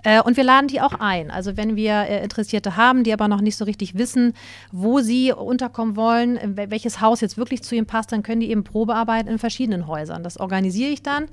[0.02, 1.30] äh, und wir laden die auch ein.
[1.30, 4.32] Also wenn wir äh, Interessierte haben, die aber noch nicht so richtig wissen,
[4.72, 8.64] wo sie unterkommen wollen, welches Haus jetzt wirklich zu ihnen passt, dann können die eben
[8.64, 10.22] Probearbeiten in verschiedenen Häusern.
[10.22, 11.28] Das organisiere ich dann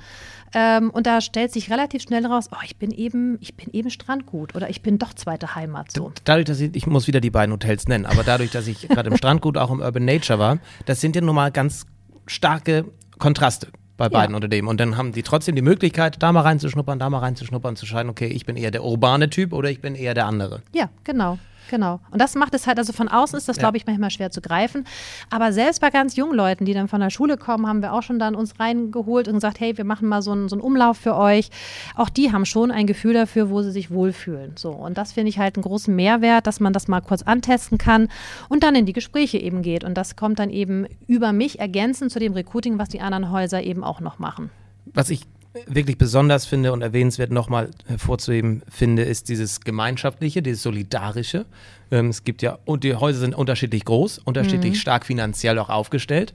[0.57, 3.89] ähm, und da stellt sich relativ schnell raus, oh, ich bin eben, ich bin eben
[3.89, 5.91] Strandgut oder ich bin doch zweite Heimat.
[5.91, 6.13] So.
[6.23, 9.09] Dadurch, dass ich, ich muss wieder die beiden Hotels nennen, aber dadurch, dass ich gerade
[9.09, 11.85] im Strandgut auch im Urban Nature war, das sind ja nun mal ganz
[12.25, 12.85] starke
[13.19, 14.35] Kontraste bei beiden ja.
[14.37, 14.69] Unternehmen.
[14.69, 18.09] Und dann haben die trotzdem die Möglichkeit, da mal reinzuschnuppern, da mal reinzuschnuppern, zu scheiden,
[18.09, 20.61] okay, ich bin eher der urbane Typ oder ich bin eher der andere.
[20.73, 21.37] Ja, genau.
[21.69, 21.99] Genau.
[22.12, 23.62] Und das macht es halt, also von außen ist das, ja.
[23.62, 24.86] glaube ich, manchmal schwer zu greifen.
[25.30, 28.04] Aber selbst bei ganz jungen Leuten, die dann von der Schule kommen, haben wir auch
[28.04, 30.97] schon dann uns reingeholt und gesagt, hey, wir machen mal so einen, so einen Umlauf
[30.97, 31.49] für euch.
[31.95, 34.54] Auch die haben schon ein Gefühl dafür, wo sie sich wohlfühlen.
[34.58, 34.71] So.
[34.71, 38.10] Und das finde ich halt einen großen Mehrwert, dass man das mal kurz antesten kann
[38.49, 39.84] und dann in die Gespräche eben geht.
[39.84, 43.63] Und das kommt dann eben über mich ergänzend zu dem Recruiting, was die anderen Häuser
[43.63, 44.49] eben auch noch machen.
[44.93, 45.21] Was ich
[45.67, 51.45] wirklich besonders finde und erwähnenswert nochmal hervorzuheben finde, ist dieses Gemeinschaftliche, dieses Solidarische.
[51.91, 54.75] Ähm, es gibt ja, und die Häuser sind unterschiedlich groß, unterschiedlich mhm.
[54.75, 56.33] stark finanziell auch aufgestellt.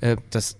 [0.00, 0.56] Äh, das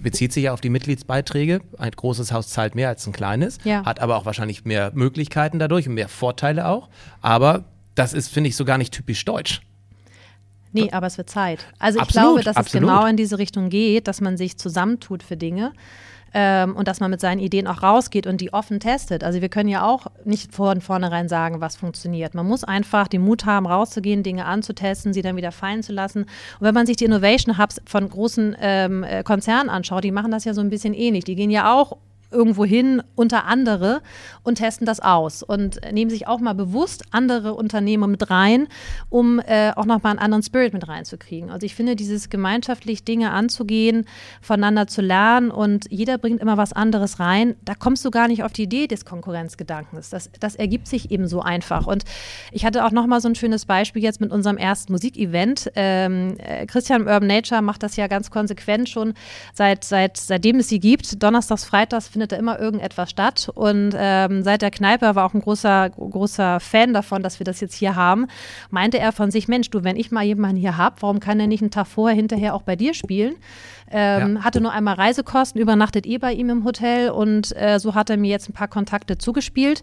[0.00, 1.60] bezieht sich ja auf die Mitgliedsbeiträge.
[1.78, 3.84] Ein großes Haus zahlt mehr als ein kleines, ja.
[3.84, 6.88] hat aber auch wahrscheinlich mehr Möglichkeiten dadurch und mehr Vorteile auch.
[7.20, 9.60] Aber das ist, finde ich, so gar nicht typisch deutsch.
[10.72, 11.66] Nee, aber es wird Zeit.
[11.78, 12.88] Also ich absolut, glaube, dass absolut.
[12.88, 15.72] es genau in diese Richtung geht, dass man sich zusammentut für Dinge
[16.34, 19.24] ähm, und dass man mit seinen Ideen auch rausgeht und die offen testet.
[19.24, 22.34] Also wir können ja auch nicht von vornherein sagen, was funktioniert.
[22.34, 26.22] Man muss einfach den Mut haben, rauszugehen, Dinge anzutesten, sie dann wieder fallen zu lassen.
[26.22, 26.28] Und
[26.60, 30.44] wenn man sich die Innovation Hubs von großen ähm, äh, Konzernen anschaut, die machen das
[30.44, 31.24] ja so ein bisschen ähnlich.
[31.24, 31.96] Die gehen ja auch
[32.30, 34.02] irgendwo hin unter andere
[34.42, 38.68] und testen das aus und nehmen sich auch mal bewusst andere Unternehmen mit rein,
[39.08, 41.50] um äh, auch nochmal einen anderen Spirit mit reinzukriegen.
[41.50, 44.06] Also ich finde, dieses gemeinschaftlich Dinge anzugehen,
[44.40, 48.42] voneinander zu lernen und jeder bringt immer was anderes rein, da kommst du gar nicht
[48.44, 50.10] auf die Idee des Konkurrenzgedankens.
[50.10, 51.86] Das, das ergibt sich eben so einfach.
[51.86, 52.04] Und
[52.52, 55.70] ich hatte auch nochmal so ein schönes Beispiel jetzt mit unserem ersten Musikevent.
[55.74, 59.14] Ähm, äh, Christian Urban Nature macht das ja ganz konsequent schon
[59.54, 61.22] seit, seit, seitdem es sie gibt.
[61.22, 63.50] Donnerstags, Freitags findet da immer irgendetwas statt.
[63.54, 67.60] Und ähm, seit der Kneipe war auch ein großer, großer Fan davon, dass wir das
[67.60, 68.26] jetzt hier haben.
[68.68, 71.46] Meinte er von sich, Mensch, du, wenn ich mal jemanden hier habe, warum kann er
[71.46, 73.36] nicht einen Tag vorher, hinterher auch bei dir spielen?
[73.90, 74.44] Ähm, ja.
[74.44, 78.16] Hatte nur einmal Reisekosten, übernachtet eh bei ihm im Hotel und äh, so hat er
[78.16, 79.82] mir jetzt ein paar Kontakte zugespielt.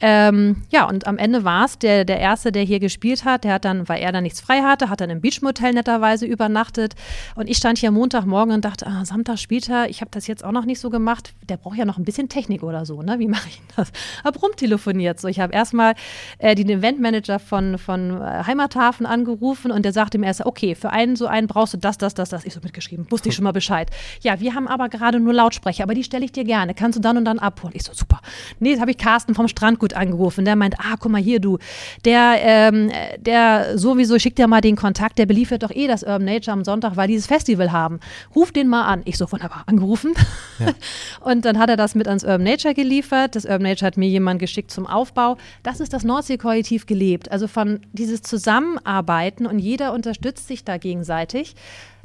[0.00, 3.44] Ähm, ja, und am Ende war es der, der Erste, der hier gespielt hat.
[3.44, 6.94] Der hat dann, weil er dann nichts frei hatte, hat dann im Beachmotel netterweise übernachtet.
[7.34, 9.88] Und ich stand hier Montagmorgen und dachte, ah, Samstag spielt er.
[9.88, 11.34] Ich habe das jetzt auch noch nicht so gemacht.
[11.48, 13.18] Der braucht ja noch ein bisschen Technik oder so, ne?
[13.18, 13.90] Wie mache ich das?
[14.22, 15.20] Hab rumtelefoniert.
[15.20, 15.94] So, ich habe erstmal
[16.38, 20.90] äh, den Eventmanager von, von äh, Heimathafen angerufen und der sagte mir erst, okay, für
[20.90, 22.44] einen so einen brauchst du das, das, das, das.
[22.44, 23.90] Ich so mitgeschrieben, wusste ich schon mal Bescheid.
[24.22, 26.74] Ja, wir haben aber gerade nur Lautsprecher, aber die stelle ich dir gerne.
[26.74, 27.74] Kannst du dann und dann abholen?
[27.76, 28.20] Ich so, super.
[28.60, 30.44] Nee, jetzt habe ich Carsten vom Strand gut angerufen.
[30.44, 31.58] Der meint, ah, guck mal hier, du,
[32.04, 36.24] der, ähm, der sowieso schickt ja mal den Kontakt, der beliefert doch eh das Urban
[36.24, 38.00] Nature am Sonntag, weil die dieses Festival haben.
[38.34, 39.02] Ruf den mal an.
[39.04, 40.14] Ich so, wunderbar, angerufen.
[40.58, 40.72] Ja.
[41.20, 43.34] Und dann hat er das mit ans Urban Nature geliefert.
[43.34, 45.36] Das Urban Nature hat mir jemand geschickt zum Aufbau.
[45.62, 47.30] Das ist das Nordsee-Kollektiv gelebt.
[47.32, 51.54] Also von dieses Zusammenarbeiten und jeder unterstützt sich da gegenseitig.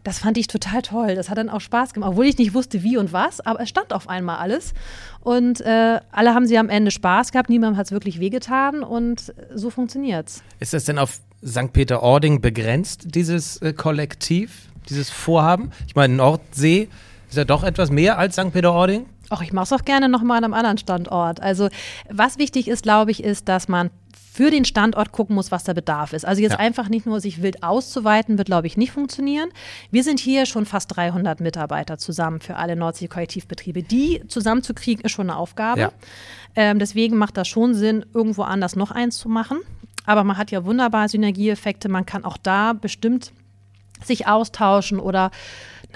[0.04, 1.16] Das fand ich total toll.
[1.16, 3.70] Das hat dann auch Spaß gemacht, obwohl ich nicht wusste, wie und was, aber es
[3.70, 4.74] stand auf einmal alles.
[5.22, 9.34] Und äh, alle haben sie am Ende Spaß gehabt, niemandem hat es wirklich wehgetan und
[9.54, 10.44] so funktioniert es.
[10.60, 11.72] Ist das denn auf St.
[11.74, 15.72] Peter-Ording begrenzt, dieses äh, Kollektiv, dieses Vorhaben?
[15.88, 16.90] Ich meine, Nordsee
[17.30, 18.52] Ist ja doch etwas mehr als St.
[18.52, 19.06] Peter-Ording?
[19.32, 21.42] Ach, ich mache es auch gerne nochmal an einem anderen Standort.
[21.42, 21.70] Also
[22.10, 23.90] was wichtig ist, glaube ich, ist, dass man
[24.34, 26.26] für den Standort gucken muss, was der Bedarf ist.
[26.26, 26.60] Also jetzt ja.
[26.60, 29.50] einfach nicht nur sich wild auszuweiten, wird, glaube ich, nicht funktionieren.
[29.92, 33.84] Wir sind hier schon fast 300 Mitarbeiter zusammen für alle Nordsee-Kollektivbetriebe.
[33.84, 35.82] Die zusammenzukriegen, ist schon eine Aufgabe.
[35.82, 35.92] Ja.
[36.56, 39.60] Ähm, deswegen macht das schon Sinn, irgendwo anders noch eins zu machen.
[40.06, 41.90] Aber man hat ja wunderbar Synergieeffekte.
[41.90, 43.34] Man kann auch da bestimmt
[44.04, 45.32] sich austauschen oder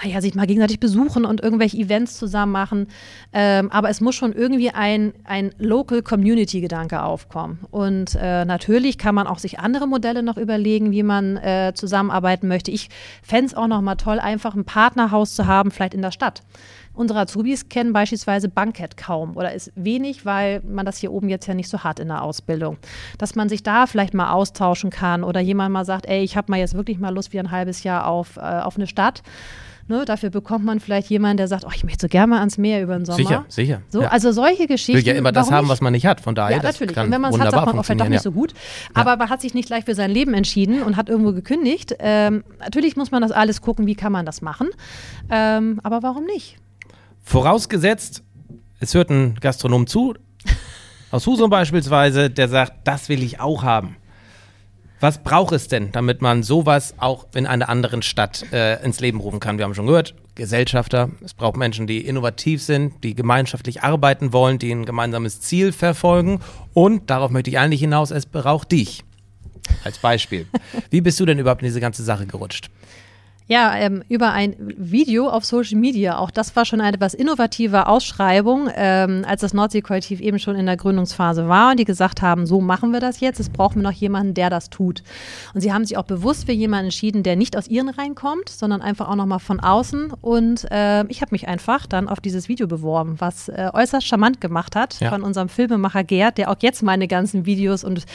[0.02, 2.86] naja, sich mal gegenseitig besuchen und irgendwelche Events zusammen machen.
[3.32, 7.60] Ähm, aber es muss schon irgendwie ein, ein Local Community-Gedanke aufkommen.
[7.70, 12.48] Und äh, natürlich kann man auch sich andere Modelle noch überlegen, wie man äh, zusammenarbeiten
[12.48, 12.70] möchte.
[12.70, 12.88] Ich
[13.22, 16.42] fände es auch noch mal toll, einfach ein Partnerhaus zu haben, vielleicht in der Stadt.
[16.96, 21.46] Unsere Azubis kennen beispielsweise Bankett kaum oder ist wenig, weil man das hier oben jetzt
[21.46, 22.78] ja nicht so hat in der Ausbildung.
[23.18, 26.50] Dass man sich da vielleicht mal austauschen kann oder jemand mal sagt, ey, ich habe
[26.50, 29.22] mal jetzt wirklich mal Lust wie ein halbes Jahr auf, äh, auf eine Stadt.
[29.88, 32.58] Ne, dafür bekommt man vielleicht jemanden, der sagt, oh, ich möchte so gerne mal ans
[32.58, 33.18] Meer über den Sommer.
[33.18, 33.82] Sicher, sicher.
[33.88, 34.08] So, ja.
[34.08, 34.98] Also solche Geschichten.
[34.98, 36.20] Will ja immer das haben, was man nicht hat.
[36.20, 36.96] Von daher, ja, natürlich.
[36.96, 38.22] und wenn man es hat, sagt man, oh, vielleicht doch nicht ja.
[38.22, 38.52] so gut.
[38.94, 39.16] Aber ja.
[39.16, 41.94] man hat sich nicht gleich für sein Leben entschieden und hat irgendwo gekündigt.
[42.00, 44.70] Ähm, natürlich muss man das alles gucken, wie kann man das machen.
[45.30, 46.56] Ähm, aber warum nicht?
[47.26, 48.22] Vorausgesetzt,
[48.78, 50.14] es hört ein Gastronom zu,
[51.10, 53.96] aus Husum beispielsweise, der sagt, das will ich auch haben.
[55.00, 59.18] Was braucht es denn, damit man sowas auch in einer anderen Stadt äh, ins Leben
[59.18, 59.58] rufen kann?
[59.58, 61.10] Wir haben schon gehört, Gesellschafter.
[61.20, 66.40] Es braucht Menschen, die innovativ sind, die gemeinschaftlich arbeiten wollen, die ein gemeinsames Ziel verfolgen.
[66.74, 69.02] Und darauf möchte ich eigentlich hinaus, es braucht dich.
[69.82, 70.46] Als Beispiel.
[70.90, 72.70] Wie bist du denn überhaupt in diese ganze Sache gerutscht?
[73.48, 76.18] Ja, ähm, über ein Video auf Social Media.
[76.18, 80.66] Auch das war schon eine etwas innovative Ausschreibung, ähm, als das Nordsee-Kollektiv eben schon in
[80.66, 83.38] der Gründungsphase war und die gesagt haben, so machen wir das jetzt.
[83.38, 85.04] Es brauchen wir noch jemanden, der das tut.
[85.54, 88.48] Und sie haben sich auch bewusst für jemanden entschieden, der nicht aus ihren Reihen kommt,
[88.48, 90.12] sondern einfach auch nochmal von außen.
[90.20, 94.40] Und äh, ich habe mich einfach dann auf dieses Video beworben, was äh, äußerst charmant
[94.40, 95.10] gemacht hat ja.
[95.10, 98.06] von unserem Filmemacher Gerd, der auch jetzt meine ganzen Videos und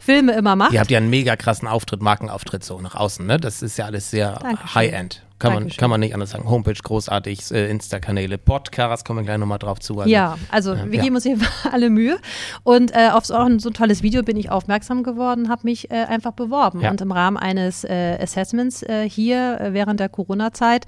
[0.00, 0.72] Filme immer macht.
[0.72, 3.38] Ihr habt ja einen mega krassen Auftritt, Markenauftritt so nach außen, ne?
[3.38, 4.79] Das ist ja alles sehr Dankeschön.
[4.80, 5.22] High-End.
[5.40, 6.48] Kann man, kann man nicht anders sagen.
[6.50, 9.98] Homepage großartig, äh, Insta-Kanäle, Podcasts, kommen wir gleich nochmal drauf zu.
[9.98, 11.02] Also, ja, also äh, wir ja.
[11.02, 11.38] geben uns hier
[11.72, 12.18] alle Mühe.
[12.62, 15.90] Und äh, auf so ein, so ein tolles Video bin ich aufmerksam geworden, habe mich
[15.90, 16.82] äh, einfach beworben.
[16.82, 16.90] Ja.
[16.90, 20.84] Und im Rahmen eines äh, Assessments äh, hier während der Corona-Zeit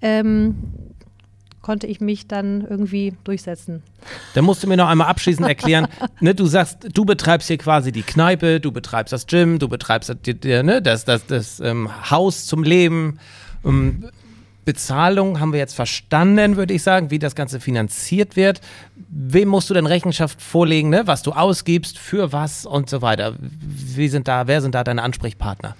[0.00, 0.89] ähm,
[1.70, 3.84] konnte ich mich dann irgendwie durchsetzen.
[4.34, 5.86] Dann musst du mir noch einmal abschließend erklären,
[6.20, 10.08] ne, du sagst, du betreibst hier quasi die Kneipe, du betreibst das Gym, du betreibst
[10.08, 13.20] das, ne, das, das, das ähm, Haus zum Leben.
[13.64, 14.06] Ähm,
[14.64, 18.60] Bezahlung haben wir jetzt verstanden, würde ich sagen, wie das Ganze finanziert wird.
[19.08, 21.06] Wem musst du denn Rechenschaft vorlegen, ne?
[21.06, 23.36] was du ausgibst, für was und so weiter?
[23.38, 25.76] Wie sind da, wer sind da deine Ansprechpartner?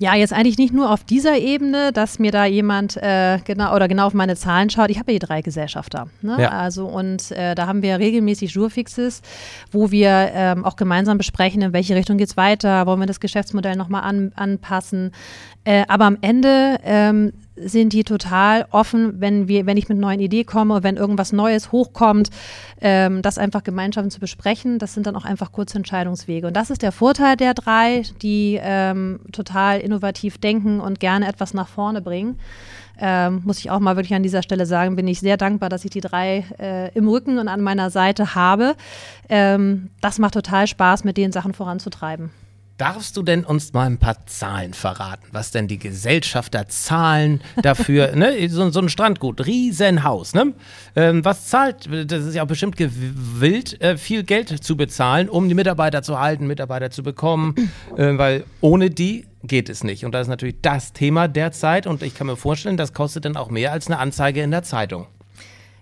[0.00, 3.86] Ja, jetzt eigentlich nicht nur auf dieser Ebene, dass mir da jemand äh, genau oder
[3.86, 4.88] genau auf meine Zahlen schaut.
[4.88, 6.08] Ich habe ja hier drei Gesellschafter.
[6.22, 6.38] Ne?
[6.40, 6.48] Ja.
[6.48, 9.20] Also und äh, da haben wir regelmäßig Jurfixes,
[9.70, 13.20] wo wir ähm, auch gemeinsam besprechen, in welche Richtung geht es weiter, wollen wir das
[13.20, 15.12] Geschäftsmodell nochmal an, anpassen.
[15.64, 17.34] Äh, aber am Ende ähm,
[17.64, 21.72] sind die total offen, wenn wir, wenn ich mit neuen Idee komme, wenn irgendwas Neues
[21.72, 22.30] hochkommt,
[22.80, 24.78] ähm, das einfach gemeinsam zu besprechen.
[24.78, 26.46] Das sind dann auch einfach kurze Entscheidungswege.
[26.46, 31.54] Und das ist der Vorteil der drei, die ähm, total innovativ denken und gerne etwas
[31.54, 32.38] nach vorne bringen.
[33.02, 35.84] Ähm, muss ich auch mal wirklich an dieser Stelle sagen, bin ich sehr dankbar, dass
[35.84, 38.76] ich die drei äh, im Rücken und an meiner Seite habe.
[39.30, 42.30] Ähm, das macht total Spaß, mit den Sachen voranzutreiben.
[42.80, 48.12] Darfst du denn uns mal ein paar Zahlen verraten, was denn die Gesellschafter zahlen dafür?
[48.16, 48.48] ne?
[48.48, 50.32] so, so, ein Strandgut, Riesenhaus.
[50.32, 50.54] Ne?
[50.96, 55.46] Ähm, was zahlt, das ist ja auch bestimmt gewillt, äh, viel Geld zu bezahlen, um
[55.46, 57.54] die Mitarbeiter zu halten, Mitarbeiter zu bekommen,
[57.98, 60.06] äh, weil ohne die geht es nicht.
[60.06, 63.36] Und das ist natürlich das Thema derzeit und ich kann mir vorstellen, das kostet dann
[63.36, 65.06] auch mehr als eine Anzeige in der Zeitung.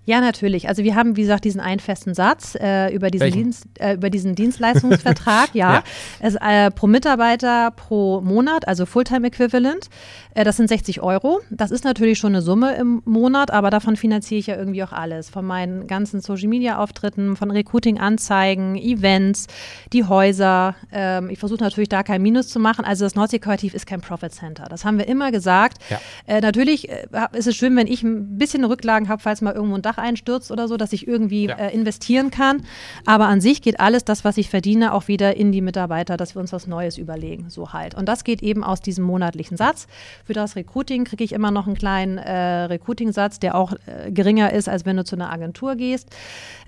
[0.09, 0.71] Ja, natürlich.
[0.71, 4.09] Also wir haben, wie gesagt, diesen einen festen Satz äh, über, diesen Dienst, äh, über
[4.09, 5.75] diesen Dienstleistungsvertrag, ja.
[5.75, 5.83] ja.
[6.19, 9.91] Es, äh, pro Mitarbeiter pro Monat, also Fulltime-Equivalent.
[10.33, 11.41] Äh, das sind 60 Euro.
[11.51, 14.93] Das ist natürlich schon eine Summe im Monat, aber davon finanziere ich ja irgendwie auch
[14.93, 15.29] alles.
[15.29, 19.47] Von meinen ganzen Social-Media-Auftritten, von Recruiting-Anzeigen, Events,
[19.93, 20.75] die Häuser.
[20.91, 22.87] Ähm, ich versuche natürlich da kein Minus zu machen.
[22.87, 24.69] Also das Nordsee-Kollektiv ist kein Profit-Center.
[24.71, 25.83] Das haben wir immer gesagt.
[25.91, 26.01] Ja.
[26.27, 29.75] Äh, natürlich äh, ist es schön, wenn ich ein bisschen Rücklagen habe, falls mal irgendwo
[29.75, 31.57] ein Dach Dach einstürzt oder so, dass ich irgendwie ja.
[31.57, 32.63] äh, investieren kann.
[33.05, 36.35] Aber an sich geht alles, das, was ich verdiene, auch wieder in die Mitarbeiter, dass
[36.35, 37.51] wir uns was Neues überlegen.
[37.51, 37.95] So halt.
[37.95, 39.87] Und das geht eben aus diesem monatlichen Satz.
[40.25, 44.53] Für das Recruiting kriege ich immer noch einen kleinen äh, Recruiting-Satz, der auch äh, geringer
[44.53, 46.09] ist, als wenn du zu einer Agentur gehst.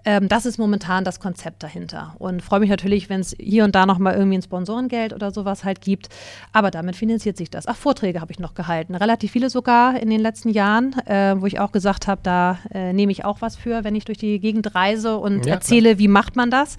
[0.04, 2.14] Ähm, das ist momentan das Konzept dahinter.
[2.18, 5.64] Und freue mich natürlich, wenn es hier und da nochmal irgendwie ein Sponsorengeld oder sowas
[5.64, 6.08] halt gibt.
[6.52, 7.66] Aber damit finanziert sich das.
[7.66, 8.94] Ach, Vorträge habe ich noch gehalten.
[8.94, 12.92] Relativ viele sogar in den letzten Jahren, äh, wo ich auch gesagt habe, da äh,
[12.92, 15.98] nehme ich auch was für, wenn ich durch die Gegend reise und ja, erzähle, klar.
[15.98, 16.76] wie macht man das.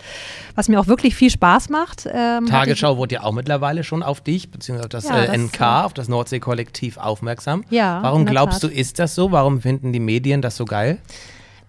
[0.55, 2.07] Was mir auch wirklich viel Spaß macht.
[2.12, 5.62] Ähm, Tagesschau wurde ja auch mittlerweile schon auf dich, beziehungsweise auf das, ja, das NK,
[5.62, 7.63] auf das Nordsee-Kollektiv aufmerksam.
[7.69, 7.99] Ja.
[8.01, 8.71] Warum glaubst Tat.
[8.71, 9.31] du, ist das so?
[9.31, 10.99] Warum finden die Medien das so geil?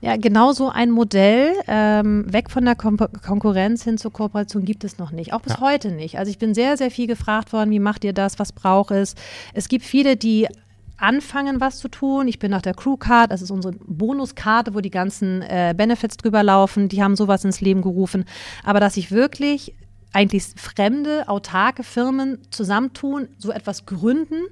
[0.03, 4.83] Ja, genau so ein Modell, ähm, weg von der Kon Konkurrenz hin zur Kooperation gibt
[4.83, 5.33] es noch nicht.
[5.33, 5.61] Auch bis ja.
[5.61, 6.19] heute nicht.
[6.19, 9.15] Also ich bin sehr, sehr viel gefragt worden, wie macht ihr das, was braucht es?
[9.55, 10.49] Es gibt viele, die
[10.97, 12.27] anfangen, was zu tun.
[12.27, 16.43] Ich bin nach der Crewcard, das ist unsere Bonuskarte, wo die ganzen äh, Benefits drüber
[16.43, 16.89] laufen.
[16.89, 18.25] Die haben sowas ins Leben gerufen.
[18.65, 19.77] Aber dass ich wirklich
[20.13, 24.43] eigentlich fremde, autarke Firmen zusammentun, so etwas gründen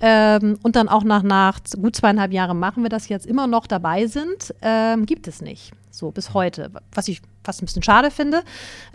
[0.00, 3.66] ähm, und dann auch nach, nach gut zweieinhalb Jahren machen wir das jetzt immer noch
[3.66, 5.72] dabei sind, ähm, gibt es nicht.
[5.90, 8.42] So bis heute, was ich fast ein bisschen schade finde.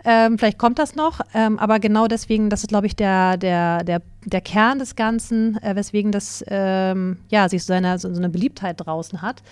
[0.04, 3.84] Ähm, vielleicht kommt das noch, ähm, aber genau deswegen, das ist, glaube ich, der, der,
[3.84, 8.28] der, der Kern des Ganzen, äh, weswegen das ähm, ja, sich so eine, so eine
[8.28, 9.42] Beliebtheit draußen hat.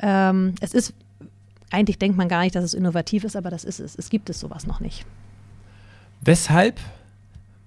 [0.00, 0.92] Ähm, es ist,
[1.70, 3.96] eigentlich denkt man gar nicht, dass es innovativ ist, aber das ist es.
[3.96, 5.06] Es gibt es sowas noch nicht.
[6.24, 6.78] Weshalb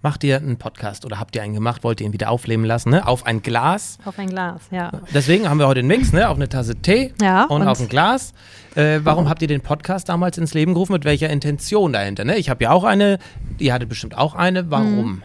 [0.02, 2.90] macht ihr einen Podcast oder habt ihr einen gemacht, wollt ihr ihn wieder aufleben lassen,
[2.90, 3.06] ne?
[3.06, 3.98] Auf ein Glas.
[4.06, 4.92] Auf ein Glas, ja.
[5.14, 6.30] Deswegen haben wir heute einen Mix, ne?
[6.30, 8.34] Auf eine Tasse Tee ja, und, und auf ein Glas.
[8.76, 10.94] Äh, warum habt ihr den Podcast damals ins Leben gerufen?
[10.94, 12.24] Mit welcher Intention dahinter?
[12.24, 12.38] Ne?
[12.38, 13.20] Ich habe ja auch eine,
[13.58, 14.72] ihr hattet bestimmt auch eine.
[14.72, 15.16] Warum?
[15.16, 15.24] Mhm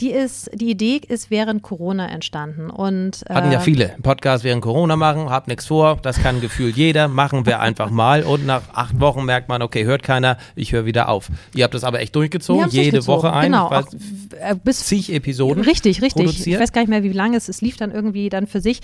[0.00, 2.70] die ist, die Idee ist während Corona entstanden.
[2.70, 3.94] Und, äh, Hatten ja viele.
[4.02, 8.22] Podcast während Corona machen, hab nichts vor, das kann gefühlt jeder, machen wir einfach mal.
[8.22, 11.28] Und nach acht Wochen merkt man, okay, hört keiner, ich höre wieder auf.
[11.54, 13.22] Ihr habt das aber echt durchgezogen, jede durchgezogen.
[13.22, 13.52] Woche ein.
[13.52, 15.62] Genau, weiß, auch, äh, bis zig Episoden.
[15.62, 16.24] Richtig, richtig.
[16.24, 16.56] Produziert.
[16.56, 18.80] Ich weiß gar nicht mehr, wie lange es, es lief dann irgendwie dann für sich.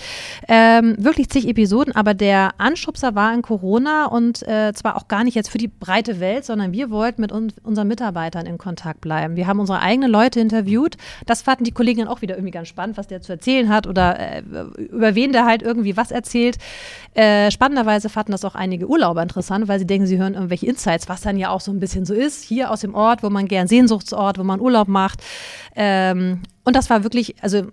[0.47, 5.23] Ähm, wirklich zig Episoden, aber der Anschubser war in Corona und äh, zwar auch gar
[5.23, 9.01] nicht jetzt für die breite Welt, sondern wir wollten mit un unseren Mitarbeitern in Kontakt
[9.01, 9.35] bleiben.
[9.35, 12.97] Wir haben unsere eigenen Leute interviewt das fanden die Kolleginnen auch wieder irgendwie ganz spannend,
[12.97, 14.41] was der zu erzählen hat oder äh,
[14.77, 16.57] über wen der halt irgendwie was erzählt.
[17.13, 21.09] Äh, spannenderweise fanden das auch einige Urlauber interessant, weil sie denken, sie hören irgendwelche Insights,
[21.09, 23.47] was dann ja auch so ein bisschen so ist, hier aus dem Ort, wo man
[23.47, 25.23] gern Sehnsuchtsort, wo man Urlaub macht.
[25.75, 27.67] Ähm, und das war wirklich, also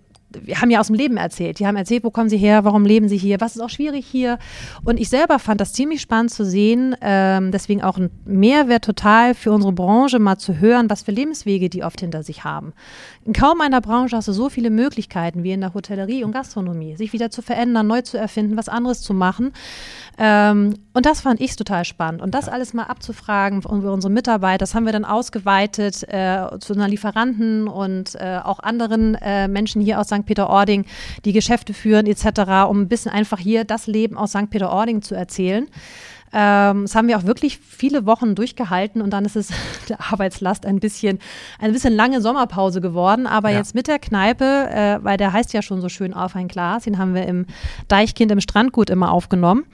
[0.54, 1.58] haben ja aus dem Leben erzählt.
[1.58, 4.06] Die haben erzählt, wo kommen sie her, warum leben sie hier, was ist auch schwierig
[4.06, 4.38] hier.
[4.84, 9.34] Und ich selber fand das ziemlich spannend zu sehen, ähm, deswegen auch ein Mehrwert total
[9.34, 12.72] für unsere Branche, mal zu hören, was für Lebenswege die oft hinter sich haben.
[13.24, 16.96] In kaum einer Branche hast du so viele Möglichkeiten wie in der Hotellerie und Gastronomie,
[16.96, 19.52] sich wieder zu verändern, neu zu erfinden, was anderes zu machen.
[20.18, 22.22] Ähm, und das fand ich total spannend.
[22.22, 26.72] Und das alles mal abzufragen von unseren Mitarbeitern, das haben wir dann ausgeweitet äh, zu
[26.72, 30.24] einer Lieferanten und äh, auch anderen äh, Menschen hier aus St.
[30.24, 30.86] Peter-Ording,
[31.24, 34.48] die Geschäfte führen etc., um ein bisschen einfach hier das Leben aus St.
[34.48, 35.66] Peter-Ording zu erzählen.
[36.32, 39.48] Ähm, das haben wir auch wirklich viele Wochen durchgehalten und dann ist es
[39.88, 41.18] der Arbeitslast ein bisschen,
[41.58, 43.26] ein bisschen lange Sommerpause geworden.
[43.26, 43.58] Aber ja.
[43.58, 46.84] jetzt mit der Kneipe, äh, weil der heißt ja schon so schön auf ein Glas,
[46.84, 47.46] den haben wir im
[47.88, 49.64] Deichkind im Strandgut immer aufgenommen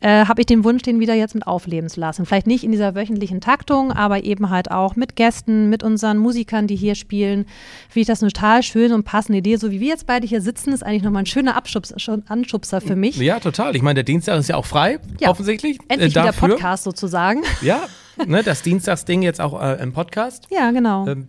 [0.00, 2.26] äh, habe ich den Wunsch, den wieder jetzt mit aufleben zu lassen.
[2.26, 6.66] Vielleicht nicht in dieser wöchentlichen Taktung, aber eben halt auch mit Gästen, mit unseren Musikern,
[6.66, 7.46] die hier spielen.
[7.88, 9.56] Finde ich das eine total schöne und passende Idee.
[9.56, 11.94] So wie wir jetzt beide hier sitzen, ist eigentlich nochmal ein schöner Abschubs
[12.26, 13.16] Anschubser für mich.
[13.16, 13.74] Ja, total.
[13.74, 15.30] Ich meine, der Dienstag ist ja auch frei, ja.
[15.30, 15.78] offensichtlich.
[15.88, 17.42] Endlich äh, wieder Podcast sozusagen.
[17.62, 17.80] Ja,
[18.26, 20.46] ne, das Dienstagsding jetzt auch äh, im Podcast.
[20.50, 21.06] Ja, genau.
[21.06, 21.28] Ähm,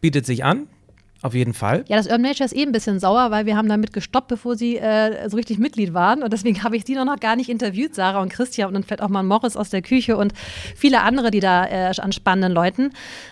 [0.00, 0.66] bietet sich an.
[1.22, 1.84] Auf jeden Fall.
[1.86, 4.56] Ja, das Urban Nature ist eh ein bisschen sauer, weil wir haben damit gestoppt, bevor
[4.56, 6.24] sie äh, so richtig Mitglied waren.
[6.24, 9.02] Und deswegen habe ich die noch gar nicht interviewt, Sarah und Christian und dann vielleicht
[9.02, 10.32] auch mal Morris aus der Küche und
[10.74, 12.90] viele andere, die da äh, an spannenden Leuten.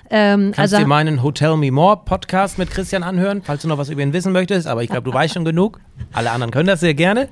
[0.08, 3.78] Ähm, Kannst also, dir meinen Hotel Me More Podcast mit Christian anhören, falls du noch
[3.78, 4.68] was über ihn wissen möchtest.
[4.68, 5.80] Aber ich glaube, du weißt schon genug.
[6.12, 7.28] Alle anderen können das sehr gerne.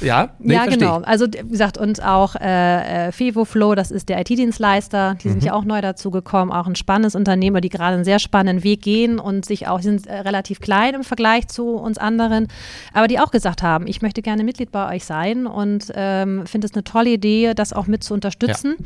[0.00, 1.00] Ja, nee, ja genau.
[1.02, 5.32] Also wie gesagt, und auch äh, äh Fevo Flow, das ist der IT-Dienstleister, die mhm.
[5.32, 8.64] sind ja auch neu dazu gekommen, auch ein spannendes Unternehmer, die gerade einen sehr spannenden
[8.64, 12.48] Weg gehen und sich auch, sind äh, relativ klein im Vergleich zu uns anderen,
[12.92, 16.66] aber die auch gesagt haben, ich möchte gerne Mitglied bei euch sein und ähm, finde
[16.66, 18.76] es eine tolle Idee, das auch mit zu unterstützen.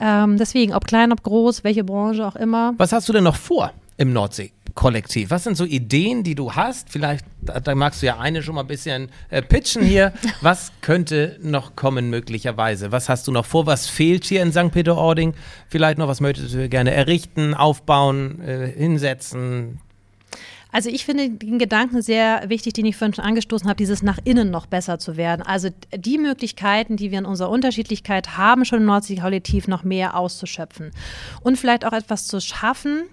[0.00, 0.24] Ja.
[0.24, 2.74] Ähm, deswegen, ob klein, ob groß, welche Branche auch immer.
[2.78, 4.52] Was hast du denn noch vor im Nordsee?
[4.74, 5.30] Kollektiv?
[5.30, 6.90] Was sind so Ideen, die du hast?
[6.90, 10.12] Vielleicht, da, da magst du ja eine schon mal ein bisschen äh, pitchen hier.
[10.40, 12.92] Was könnte noch kommen möglicherweise?
[12.92, 13.66] Was hast du noch vor?
[13.66, 14.70] Was fehlt hier in St.
[14.70, 15.34] Peter-Ording?
[15.68, 19.80] Vielleicht noch, was möchtest du gerne errichten, aufbauen, äh, hinsetzen?
[20.72, 24.18] Also ich finde den Gedanken sehr wichtig, den ich vorhin schon angestoßen habe, dieses nach
[24.24, 25.42] innen noch besser zu werden.
[25.42, 30.90] Also die Möglichkeiten, die wir in unserer Unterschiedlichkeit haben, schon im Nordsee-Kollektiv noch mehr auszuschöpfen.
[31.42, 33.04] Und vielleicht auch etwas zu schaffen,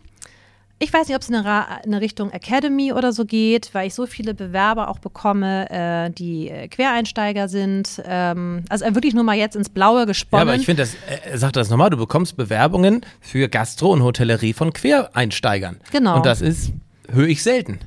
[0.82, 4.06] ich weiß nicht, ob es in eine, Richtung Academy oder so geht, weil ich so
[4.06, 8.02] viele Bewerber auch bekomme, äh, die äh, Quereinsteiger sind.
[8.06, 10.48] Ähm, also wirklich nur mal jetzt ins Blaue gesponnen.
[10.48, 14.04] Ja, aber ich finde, das, äh, sag das nochmal, du bekommst Bewerbungen für Gastro und
[14.04, 15.82] Hotellerie von Quereinsteigern.
[15.92, 16.16] Genau.
[16.16, 16.72] Und das ist,
[17.12, 17.80] höre ich selten.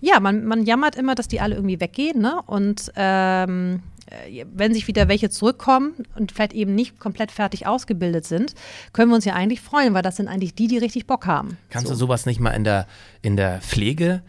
[0.00, 2.40] Ja, man, man jammert immer, dass die alle irgendwie weggehen, ne?
[2.46, 3.97] Und ähm, äh,
[4.52, 8.54] wenn sich wieder welche zurückkommen und vielleicht eben nicht komplett fertig ausgebildet sind,
[8.92, 11.58] können wir uns ja eigentlich freuen, weil das sind eigentlich die, die richtig Bock haben.
[11.70, 11.94] Kannst so.
[11.94, 12.86] du sowas nicht mal in der,
[13.22, 14.22] in der Pflege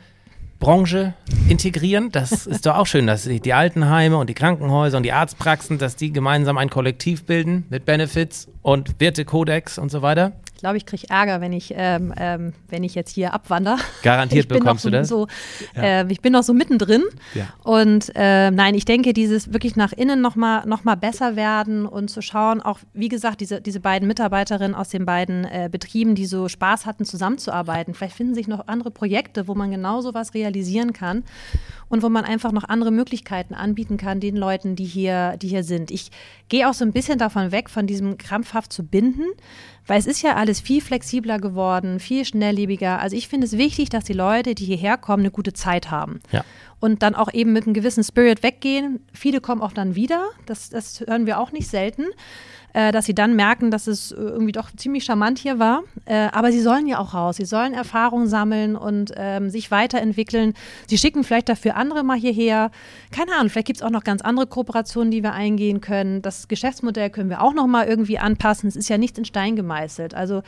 [0.59, 1.13] Branche
[1.47, 2.11] integrieren.
[2.11, 5.95] Das ist doch auch schön, dass die Altenheime und die Krankenhäuser und die Arztpraxen, dass
[5.95, 10.34] die gemeinsam ein Kollektiv bilden mit Benefits und Wertekodex und so weiter.
[10.60, 13.78] Ich glaube, ich kriege Ärger, wenn ich, ähm, ähm, wenn ich jetzt hier abwandere.
[14.03, 15.07] Garantiert bekommst so, du das.
[15.07, 15.28] So,
[15.74, 16.01] ja.
[16.01, 17.01] äh, ich bin noch so mittendrin.
[17.34, 17.47] Ja.
[17.64, 22.10] Und äh, nein, ich denke, dieses wirklich nach innen nochmal noch mal besser werden und
[22.10, 26.26] zu schauen, auch wie gesagt, diese, diese beiden Mitarbeiterinnen aus den beiden äh, Betrieben, die
[26.26, 27.93] so Spaß hatten, zusammenzuarbeiten.
[27.93, 31.24] Vielleicht finden sich noch andere Projekte, wo man genau sowas realisieren kann
[31.88, 35.64] und wo man einfach noch andere Möglichkeiten anbieten kann den Leuten, die hier, die hier
[35.64, 35.89] sind.
[35.89, 36.12] Ich
[36.49, 39.26] gehe auch so ein bisschen davon weg, von diesem krampfhaft zu binden,
[39.90, 43.00] weil es ist ja alles viel flexibler geworden, viel schnelllebiger.
[43.00, 46.20] Also ich finde es wichtig, dass die Leute, die hierher kommen, eine gute Zeit haben.
[46.32, 46.46] Ja.
[46.80, 49.00] Und dann auch eben mit einem gewissen Spirit weggehen.
[49.14, 50.28] Viele kommen auch dann wieder.
[50.46, 52.06] Das, das hören wir auch nicht selten
[52.74, 55.84] äh, dass sie dann merken, dass es äh, irgendwie doch ziemlich charmant hier war.
[56.05, 60.53] Äh, aber sie sollen ja auch raus, sie sollen Erfahrungen sammeln und ähm, sich weiterentwickeln.
[60.88, 62.72] Sie schicken vielleicht dafür andere mal hierher.
[63.11, 66.22] Keine Ahnung, vielleicht gibt es auch noch ganz andere Kooperationen, die wir eingehen können.
[66.22, 68.67] Das Geschäftsmodell können wir auch noch mal irgendwie anpassen.
[68.67, 70.13] Es ist ja nichts in Stein gemeißelt.
[70.13, 70.43] Also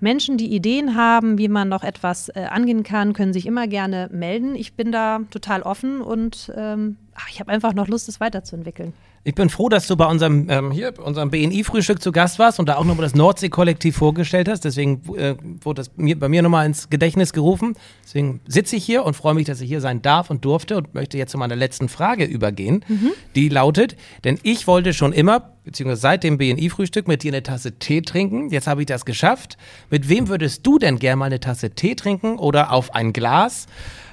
[0.00, 4.08] Menschen, die Ideen haben, wie man noch etwas äh, angehen kann, können sich immer gerne
[4.12, 4.54] melden.
[4.54, 8.92] Ich bin da total offen und ähm, ach, ich habe einfach noch Lust, es weiterzuentwickeln.
[9.24, 12.68] Ich bin froh, dass du bei unserem, ähm, hier, unserem BNI-Frühstück zu Gast warst und
[12.68, 14.64] da auch nochmal das Nordsee-Kollektiv vorgestellt hast.
[14.64, 17.74] Deswegen äh, wurde das mir, bei mir nochmal ins Gedächtnis gerufen.
[18.04, 20.94] Deswegen sitze ich hier und freue mich, dass ich hier sein darf und durfte und
[20.94, 22.84] möchte jetzt zu meiner letzten Frage übergehen.
[22.86, 23.10] Mhm.
[23.34, 27.72] Die lautet, denn ich wollte schon immer, beziehungsweise seit dem BNI-Frühstück, mit dir eine Tasse
[27.72, 28.50] Tee trinken.
[28.50, 29.58] Jetzt habe ich das geschafft.
[29.90, 33.66] Mit wem würdest du denn gerne mal eine Tasse Tee trinken oder auf ein Glas?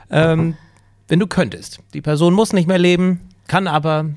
[0.09, 0.55] Ähm,
[1.13, 1.77] wenn du könntest.
[1.93, 4.09] Die Person muss nicht mehr leben, kann aber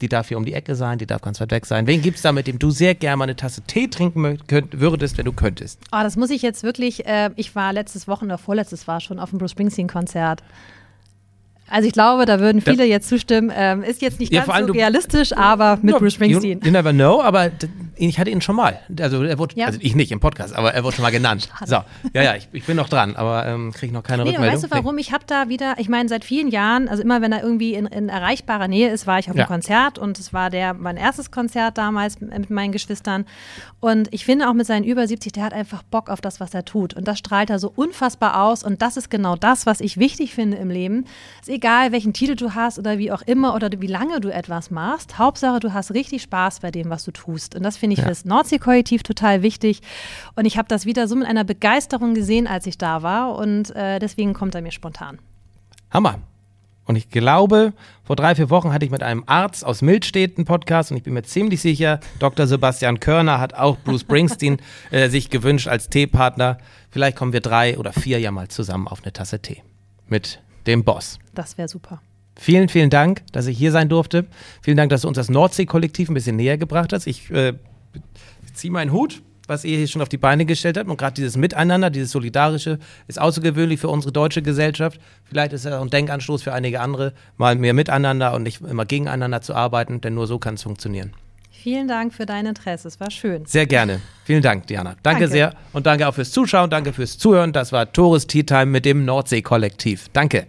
[0.00, 1.88] die darf hier um die Ecke sein, die darf ganz weit weg sein.
[1.88, 4.78] Wen gibt es da, mit dem du sehr gerne mal eine Tasse Tee trinken könnt,
[4.78, 5.80] würdest, wenn du könntest?
[5.90, 9.30] Oh, das muss ich jetzt wirklich, äh, ich war letztes Wochenende vorletztes war schon auf
[9.30, 10.44] dem Bruce Springsteen-Konzert.
[11.70, 13.52] Also ich glaube, da würden viele das, jetzt zustimmen.
[13.54, 16.60] Ähm, ist jetzt nicht ja, ganz so realistisch, aber mit no, Bruce Springsteen.
[16.60, 17.50] You, you, never know, aber
[17.96, 18.78] ich hatte ihn schon mal.
[19.00, 19.66] Also er wurde, ja.
[19.66, 21.48] also ich nicht im Podcast, aber er wurde schon mal genannt.
[21.50, 21.70] Schade.
[21.70, 24.54] So, ja, ja, ich, ich bin noch dran, aber ähm, kriege noch keine nee, Rückmeldung.
[24.54, 24.98] Weißt du warum?
[24.98, 27.86] Ich habe da wieder, ich meine, seit vielen Jahren, also immer wenn er irgendwie in,
[27.86, 29.44] in erreichbarer Nähe ist, war ich auf ja.
[29.44, 33.24] einem Konzert und es war der mein erstes Konzert damals mit meinen Geschwistern.
[33.80, 36.54] Und ich finde auch mit seinen über 70, der hat einfach Bock auf das, was
[36.54, 36.94] er tut.
[36.94, 38.64] Und das strahlt er so unfassbar aus.
[38.64, 41.04] Und das ist genau das, was ich wichtig finde im Leben.
[41.40, 44.70] Ist egal, welchen Titel du hast oder wie auch immer oder wie lange du etwas
[44.70, 45.18] machst.
[45.18, 47.56] Hauptsache, du hast richtig Spaß bei dem, was du tust.
[47.56, 48.04] Und das finde ich ja.
[48.04, 49.80] für das Nordsee-Kollektiv total wichtig.
[50.36, 53.34] Und ich habe das wieder so mit einer Begeisterung gesehen, als ich da war.
[53.34, 55.18] Und äh, deswegen kommt er mir spontan.
[55.90, 56.20] Hammer.
[56.84, 60.46] Und ich glaube, vor drei, vier Wochen hatte ich mit einem Arzt aus Mildstedt einen
[60.46, 62.46] Podcast und ich bin mir ziemlich sicher, Dr.
[62.46, 64.56] Sebastian Körner hat auch Bruce Springsteen
[64.90, 66.56] äh, sich gewünscht als Teepartner.
[66.90, 69.62] Vielleicht kommen wir drei oder vier ja mal zusammen auf eine Tasse Tee
[70.06, 71.18] mit dem Boss.
[71.34, 72.00] Das wäre super.
[72.38, 74.26] Vielen, vielen Dank, dass ich hier sein durfte.
[74.62, 77.08] Vielen Dank, dass du uns das Nordsee-Kollektiv ein bisschen näher gebracht hast.
[77.08, 77.54] Ich äh,
[78.54, 80.88] ziehe meinen Hut, was ihr hier schon auf die Beine gestellt habt.
[80.88, 85.00] Und gerade dieses Miteinander, dieses Solidarische, ist außergewöhnlich für unsere deutsche Gesellschaft.
[85.24, 88.84] Vielleicht ist es auch ein Denkanstoß für einige andere, mal mehr miteinander und nicht immer
[88.84, 91.12] gegeneinander zu arbeiten, denn nur so kann es funktionieren.
[91.50, 92.86] Vielen Dank für dein Interesse.
[92.86, 93.44] Es war schön.
[93.46, 94.00] Sehr gerne.
[94.24, 94.90] Vielen Dank, Diana.
[95.02, 95.28] Danke, danke.
[95.28, 95.54] sehr.
[95.72, 96.70] Und danke auch fürs Zuschauen.
[96.70, 97.52] Danke fürs Zuhören.
[97.52, 100.08] Das war Tores Tea Time mit dem Nordsee-Kollektiv.
[100.12, 100.46] Danke.